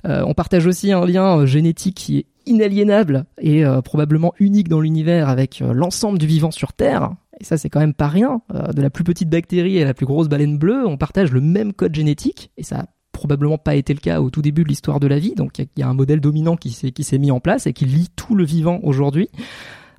[0.06, 4.80] Euh, on partage aussi un lien génétique qui est inaliénable et euh, probablement unique dans
[4.80, 7.12] l'univers avec euh, l'ensemble du vivant sur Terre.
[7.40, 8.40] Et ça, c'est quand même pas rien.
[8.54, 11.40] Euh, de la plus petite bactérie à la plus grosse baleine bleue, on partage le
[11.40, 12.50] même code génétique.
[12.56, 12.86] Et ça a
[13.18, 15.34] probablement pas été le cas au tout début de l'histoire de la vie.
[15.34, 18.08] Donc, il y, a un modèle dominant qui s'est mis en place et qui lie
[18.14, 19.28] tout le vivant aujourd'hui.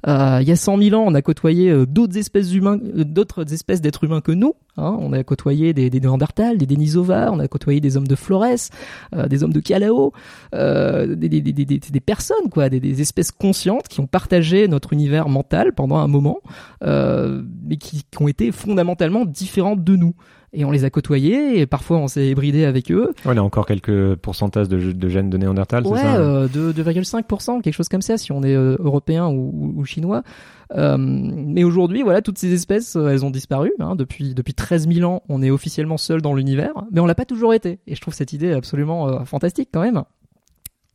[0.07, 3.03] Euh, il y a 100 000 ans, on a côtoyé euh, d'autres espèces humains, euh,
[3.03, 4.53] d'autres espèces d'êtres humains que nous.
[4.77, 4.95] Hein.
[4.99, 8.69] On a côtoyé des, des Néandertals, des Denisovars, on a côtoyé des hommes de Flores,
[9.27, 10.13] des hommes de Calao,
[10.53, 16.39] des, des, personnes, des, espèces conscientes qui ont partagé notre univers mental pendant un moment,
[16.81, 20.13] mais qui ont été fondamentalement différentes de nous
[20.53, 23.13] et on les a côtoyés et parfois on s'est hybridé avec eux.
[23.25, 26.47] Ouais, y a encore quelques pourcentages de, de gènes de Néandertal, ouais, c'est ça euh,
[26.47, 30.23] 2,5%, quelque chose comme ça si on est euh, européen ou, ou, chinois.
[30.75, 33.71] Euh, mais aujourd'hui, voilà, toutes ces espèces, euh, elles ont disparu.
[33.79, 37.15] Hein, depuis depuis 13 000 ans, on est officiellement seul dans l'univers, mais on l'a
[37.15, 37.79] pas toujours été.
[37.87, 40.03] Et je trouve cette idée absolument fantastique quand même.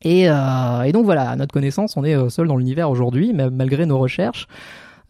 [0.02, 3.98] Et, et, donc voilà, à notre connaissance, on est seul dans l'univers aujourd'hui, malgré nos
[3.98, 4.48] recherches.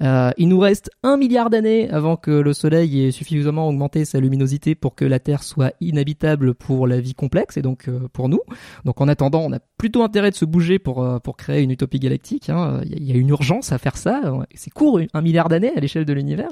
[0.02, 4.18] Euh, il nous reste un milliard d'années avant que le Soleil ait suffisamment augmenté sa
[4.18, 8.28] luminosité pour que la Terre soit inhabitable pour la vie complexe et donc euh, pour
[8.28, 8.40] nous.
[8.84, 11.70] Donc en attendant, on a plutôt intérêt de se bouger pour euh, pour créer une
[11.70, 12.50] utopie galactique.
[12.50, 12.80] Hein.
[12.84, 14.20] Il y, a une urgence à faire ça.
[14.54, 16.50] C'est court, un milliard d'années à l'échelle de l'univers.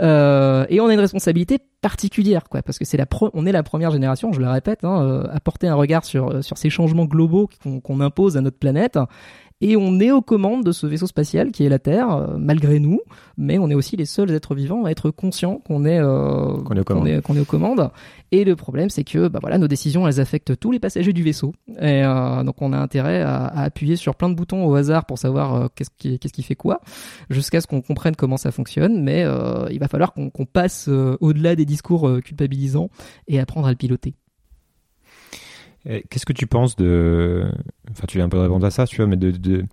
[0.00, 3.62] Euh, et on a une responsabilité particulière, quoi, parce que c'est la on est la
[3.62, 7.50] première génération, je le répète, hein, à porter un regard sur sur ces changements globaux
[7.84, 8.96] qu'on impose à notre planète
[9.62, 12.80] et on est aux commandes de ce vaisseau spatial qui est la Terre, euh, malgré
[12.80, 13.00] nous,
[13.38, 16.74] mais on est aussi les seuls êtres vivants à être conscients qu'on est, euh, qu'on
[17.06, 17.90] est, est, aux commandes.
[18.32, 21.22] Et le problème, c'est que bah voilà, nos décisions, elles affectent tous les passagers du
[21.22, 21.52] vaisseau.
[21.80, 25.04] Et euh, donc on a intérêt à, à, appuyer sur plein de boutons au hasard
[25.04, 26.80] pour savoir euh, qu'est-ce qui, qu'est-ce qui fait quoi,
[27.30, 29.00] jusqu'à ce qu'on comprenne comment ça fonctionne.
[29.02, 32.90] Mais euh, il va falloir qu'on, qu'on passe au-delà des discours culpabilisants
[33.28, 34.14] et apprendre à le piloter.
[35.84, 37.50] Qu'est-ce que tu penses de.
[37.90, 39.30] Enfin, tu viens un peu de répondre à ça, tu vois, mais de.
[39.30, 39.64] de...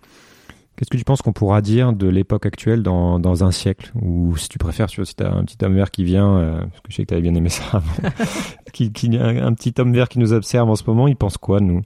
[0.76, 3.92] Qu'est-ce que tu penses qu'on pourra dire de l'époque actuelle dans, dans un siècle?
[4.02, 6.60] Ou si tu préfères, tu vois, si t'as un petit homme vert qui vient, euh,
[6.62, 8.10] parce que je sais que t'avais bien aimé ça avant,
[8.74, 11.38] qui, qui, un, un, petit homme vert qui nous observe en ce moment, il pense
[11.38, 11.82] quoi, nous?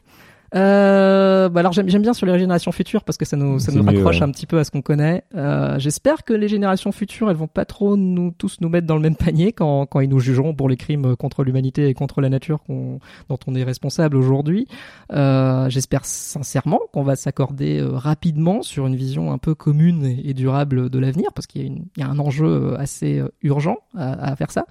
[0.55, 3.83] Euh, bah alors j'aime bien sur les générations futures parce que ça nous ça nous
[3.83, 5.23] raccroche un petit peu à ce qu'on connaît.
[5.35, 8.95] Euh, J'espère que les générations futures elles vont pas trop nous tous nous mettre dans
[8.95, 12.21] le même panier quand quand ils nous jugeront pour les crimes contre l'humanité et contre
[12.21, 12.99] la nature dont
[13.47, 14.67] on est responsable aujourd'hui.
[15.11, 20.33] Euh, J'espère sincèrement qu'on va s'accorder euh, rapidement sur une vision un peu commune et,
[20.33, 24.31] durable de l'avenir parce qu'il y, y, a un enjeu euh, assez euh, urgent à,
[24.31, 24.65] à faire ça.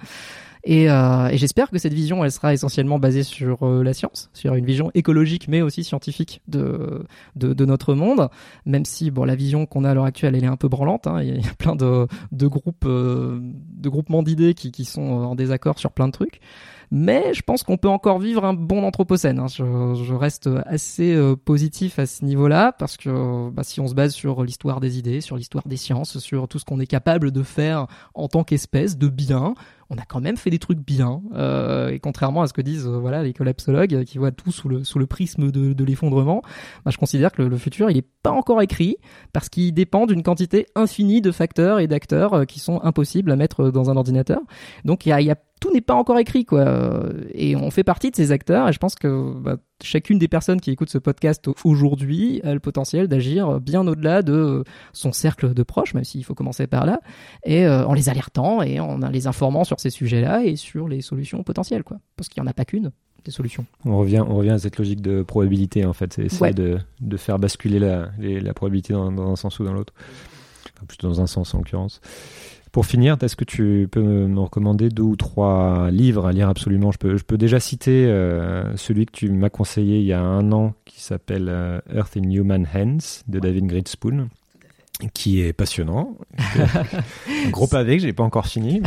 [0.65, 4.31] Et, euh, et j'espère que cette vision, elle sera essentiellement basée sur euh, la science,
[4.33, 7.05] sur une vision écologique, mais aussi scientifique de,
[7.35, 8.29] de, de notre monde.
[8.65, 11.07] Même si, bon, la vision qu'on a à l'heure actuelle, elle est un peu branlante.
[11.07, 11.21] Hein.
[11.23, 15.35] Il y a plein de, de groupes, euh, de groupements d'idées qui, qui sont en
[15.35, 16.41] désaccord sur plein de trucs
[16.95, 19.39] mais je pense qu'on peut encore vivre un bon anthropocène.
[19.39, 19.47] Hein.
[19.49, 19.65] Je,
[20.05, 24.13] je, reste assez euh, positif à ce niveau-là parce que bah, si on se base
[24.13, 27.43] sur l'histoire des idées, sur l'histoire des sciences, sur tout ce qu'on est capable de
[27.43, 29.55] faire en tant qu'espèce de bien,
[29.93, 31.21] on a quand même fait des trucs bien.
[31.35, 34.69] Euh, et contrairement à ce que disent euh, voilà les collapsologues qui voient tout sous
[34.69, 36.43] le sous le prisme de, de l'effondrement,
[36.85, 38.97] bah, je considère que le, futur il est pas encore écrit
[39.33, 43.37] parce qu'il dépend d'une quantité infinie de facteurs et d'acteurs euh, qui sont impossibles à
[43.37, 44.41] mettre dans un ordinateur.
[44.85, 47.05] Donc il y a, y a tout n'est pas encore écrit, quoi.
[47.35, 50.61] Et on fait partie de ces acteurs, et je pense que bah, chacune des personnes
[50.61, 55.63] qui écoutent ce podcast aujourd'hui a le potentiel d'agir bien au-delà de son cercle de
[55.63, 57.01] proches, même s'il faut commencer par là,
[57.45, 61.01] et euh, en les alertant et en les informant sur ces sujets-là et sur les
[61.01, 61.99] solutions potentielles, quoi.
[62.17, 62.93] Parce qu'il n'y en a pas qu'une
[63.25, 63.65] des solutions.
[63.85, 66.13] On revient, on revient à cette logique de probabilité, en fait.
[66.15, 69.73] C'est essayer de, de, faire basculer la, la probabilité dans, dans, un sens ou dans
[69.73, 69.93] l'autre.
[70.77, 72.01] Enfin, plutôt dans un sens, en l'occurrence.
[72.73, 76.91] Pour finir, est-ce que tu peux me recommander deux ou trois livres à lire absolument?
[76.91, 80.23] Je peux, je peux déjà citer euh, celui que tu m'as conseillé il y a
[80.23, 84.29] un an qui s'appelle euh, Earth in Human Hands de David Gridspoon
[85.13, 86.17] qui est passionnant.
[86.39, 88.83] un gros pavé que j'ai pas encore fini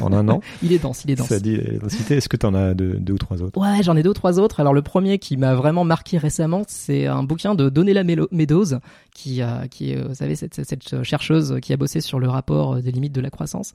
[0.00, 0.40] en un an.
[0.62, 1.30] il est dense, il est dense.
[1.30, 3.60] Est-ce que tu en as deux, deux, ou trois autres?
[3.60, 4.60] Ouais, j'en ai deux ou trois autres.
[4.60, 8.78] Alors le premier qui m'a vraiment marqué récemment, c'est un bouquin de Donella Meadows,
[9.14, 12.76] qui, euh, qui est, vous savez, cette, cette, chercheuse qui a bossé sur le rapport
[12.76, 13.72] des limites de la croissance,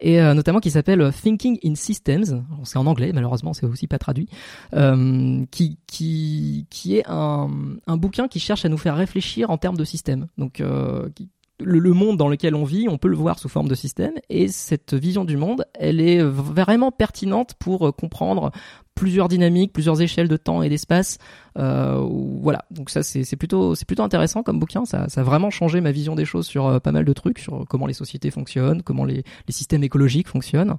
[0.00, 2.44] et euh, notamment qui s'appelle Thinking in Systems.
[2.64, 4.28] C'est en anglais, malheureusement, c'est aussi pas traduit.
[4.74, 7.50] Euh, qui, qui, qui est un,
[7.86, 10.26] un bouquin qui cherche à nous faire réfléchir en termes de système.
[10.38, 11.28] Donc, euh, qui,
[11.60, 14.48] le, monde dans lequel on vit, on peut le voir sous forme de système, et
[14.48, 18.50] cette vision du monde, elle est vraiment pertinente pour euh, comprendre
[18.94, 21.18] plusieurs dynamiques, plusieurs échelles de temps et d'espace.
[21.58, 21.98] Euh,
[22.40, 24.84] voilà, donc ça c'est plutôt c'est plutôt intéressant comme bouquin.
[24.84, 27.38] Ça, ça a vraiment changé ma vision des choses sur euh, pas mal de trucs,
[27.38, 30.76] sur comment les sociétés fonctionnent, comment les, les systèmes écologiques fonctionnent,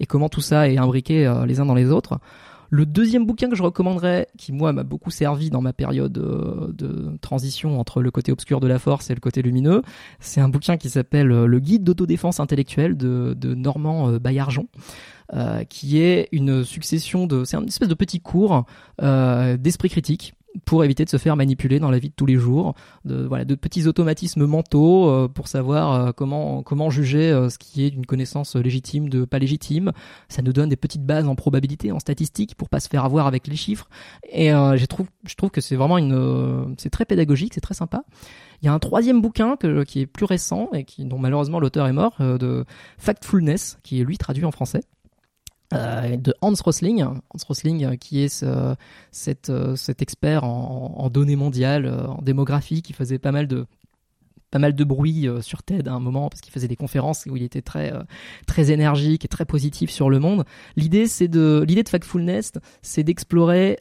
[0.00, 2.18] et comment tout ça est imbriqué euh, les uns dans les autres.
[2.70, 6.72] Le deuxième bouquin que je recommanderais, qui moi m'a beaucoup servi dans ma période euh,
[6.72, 9.82] de transition entre le côté obscur de la force et le côté lumineux,
[10.20, 14.66] c'est un bouquin qui s'appelle euh, Le guide d'autodéfense intellectuelle de, Normand euh, Baillargeon.
[15.68, 18.64] qui est une succession de, c'est une espèce de petit cours
[19.00, 20.34] d'esprit critique
[20.64, 23.44] pour éviter de se faire manipuler dans la vie de tous les jours, de, voilà,
[23.44, 27.90] de petits automatismes mentaux euh, pour savoir euh, comment, comment juger euh, ce qui est
[27.90, 29.92] d'une connaissance légitime de pas légitime.
[30.28, 33.26] Ça nous donne des petites bases en probabilité, en statistique, pour pas se faire avoir
[33.26, 33.88] avec les chiffres.
[34.30, 38.02] Et je trouve, je trouve que c'est vraiment une, c'est très pédagogique, c'est très sympa.
[38.62, 41.86] Il y a un troisième bouquin qui est plus récent et qui, dont malheureusement l'auteur
[41.86, 42.64] est mort, de
[42.98, 44.82] Factfulness, qui est lui traduit en français.
[45.72, 48.74] Euh, de Hans Rosling, Hans Rosling euh, qui est euh,
[49.10, 49.50] cet
[50.00, 53.66] expert en, en, données mondiales, en démographie, qui faisait pas mal de
[54.52, 57.36] pas mal de bruit sur TED à un moment parce qu'il faisait des conférences où
[57.36, 57.92] il était très
[58.46, 60.44] très énergique et très positif sur le monde.
[60.76, 63.76] L'idée c'est de l'idée de Factfulness, c'est d'explorer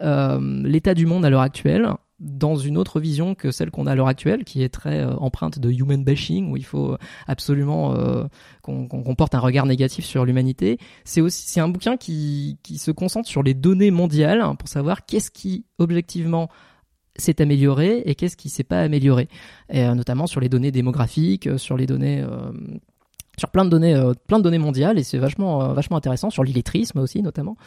[0.63, 1.87] l'état du monde à l'heure actuelle
[2.19, 5.15] dans une autre vision que celle qu'on a à l'heure actuelle, qui est très euh,
[5.15, 6.97] empreinte de human bashing, où il faut
[7.27, 8.23] absolument euh,
[8.61, 10.77] qu'on porte un regard négatif sur l'humanité.
[11.03, 14.69] C'est aussi c'est un bouquin qui, qui se concentre sur les données mondiales hein, pour
[14.69, 16.49] savoir qu'est-ce qui objectivement
[17.17, 19.27] s'est amélioré et qu'est-ce qui s'est pas amélioré,
[19.69, 22.25] et, euh, notamment sur les données démographiques, sur les données
[23.37, 26.99] sur plein de données, plein de données mondiales, et c'est vachement vachement intéressant sur l'illettrisme
[26.99, 27.57] aussi notamment.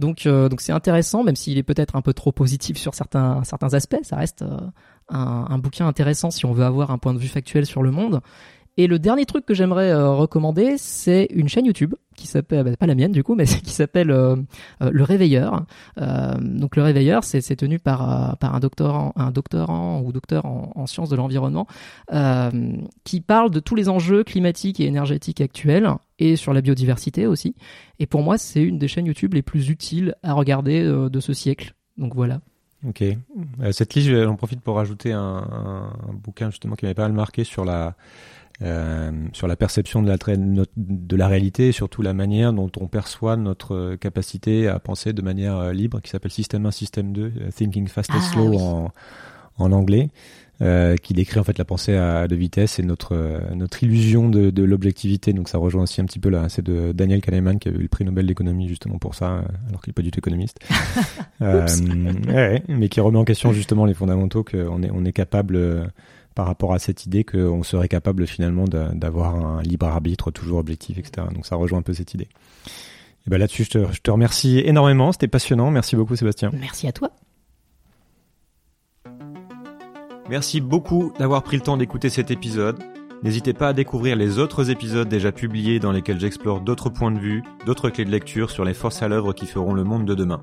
[0.00, 3.44] Donc, euh, donc c'est intéressant, même s'il est peut-être un peu trop positif sur certains,
[3.44, 4.00] certains aspects.
[4.02, 4.58] Ça reste euh,
[5.10, 7.90] un, un, bouquin intéressant si on veut avoir un point de vue factuel sur le
[7.90, 8.22] monde.
[8.76, 12.76] Et le dernier truc que j'aimerais euh, recommander, c'est une chaîne YouTube qui s'appelle, bah,
[12.78, 14.36] pas la mienne du coup, mais qui s'appelle euh,
[14.82, 15.66] euh, Le Réveilleur.
[16.40, 21.10] donc Le Réveilleur, c'est tenu par, un doctorant, un doctorant ou docteur en, en sciences
[21.10, 21.66] de l'environnement
[23.04, 27.54] qui parle de tous les enjeux climatiques et énergétiques actuels et sur la biodiversité aussi.
[27.98, 31.32] Et pour moi, c'est une des chaînes YouTube les plus utiles à regarder de ce
[31.32, 31.74] siècle.
[31.98, 32.40] Donc voilà.
[32.86, 33.04] Ok.
[33.72, 37.44] cette liste, j'en profite pour rajouter un, un, bouquin justement qui m'avait pas mal marqué
[37.44, 37.94] sur la
[38.62, 40.16] euh, sur la perception de la,
[40.76, 45.22] de la réalité et surtout la manière dont on perçoit notre capacité à penser de
[45.22, 48.92] manière euh, libre, qui s'appelle Système 1, Système 2, Thinking Fast and ah Slow en,
[49.58, 50.10] en anglais.
[50.62, 53.16] Euh, qui décrit en fait la pensée à deux vitesses et notre
[53.54, 55.32] notre illusion de, de l'objectivité.
[55.32, 57.78] Donc ça rejoint aussi un petit peu là, c'est de Daniel Kahneman qui a eu
[57.78, 60.58] le prix Nobel d'économie justement pour ça, alors qu'il n'est pas du tout économiste,
[61.40, 61.66] euh,
[62.28, 65.90] ouais, mais qui remet en question justement les fondamentaux qu'on est on est capable
[66.34, 70.98] par rapport à cette idée qu'on serait capable finalement d'avoir un libre arbitre toujours objectif,
[70.98, 71.26] etc.
[71.34, 72.28] Donc ça rejoint un peu cette idée.
[73.26, 75.12] Et ben là-dessus, je te, je te remercie énormément.
[75.12, 75.70] C'était passionnant.
[75.70, 76.50] Merci beaucoup, Sébastien.
[76.58, 77.10] Merci à toi.
[80.30, 82.78] Merci beaucoup d'avoir pris le temps d'écouter cet épisode.
[83.22, 87.18] N'hésitez pas à découvrir les autres épisodes déjà publiés dans lesquels j'explore d'autres points de
[87.18, 90.14] vue, d'autres clés de lecture sur les forces à l'œuvre qui feront le monde de
[90.14, 90.42] demain.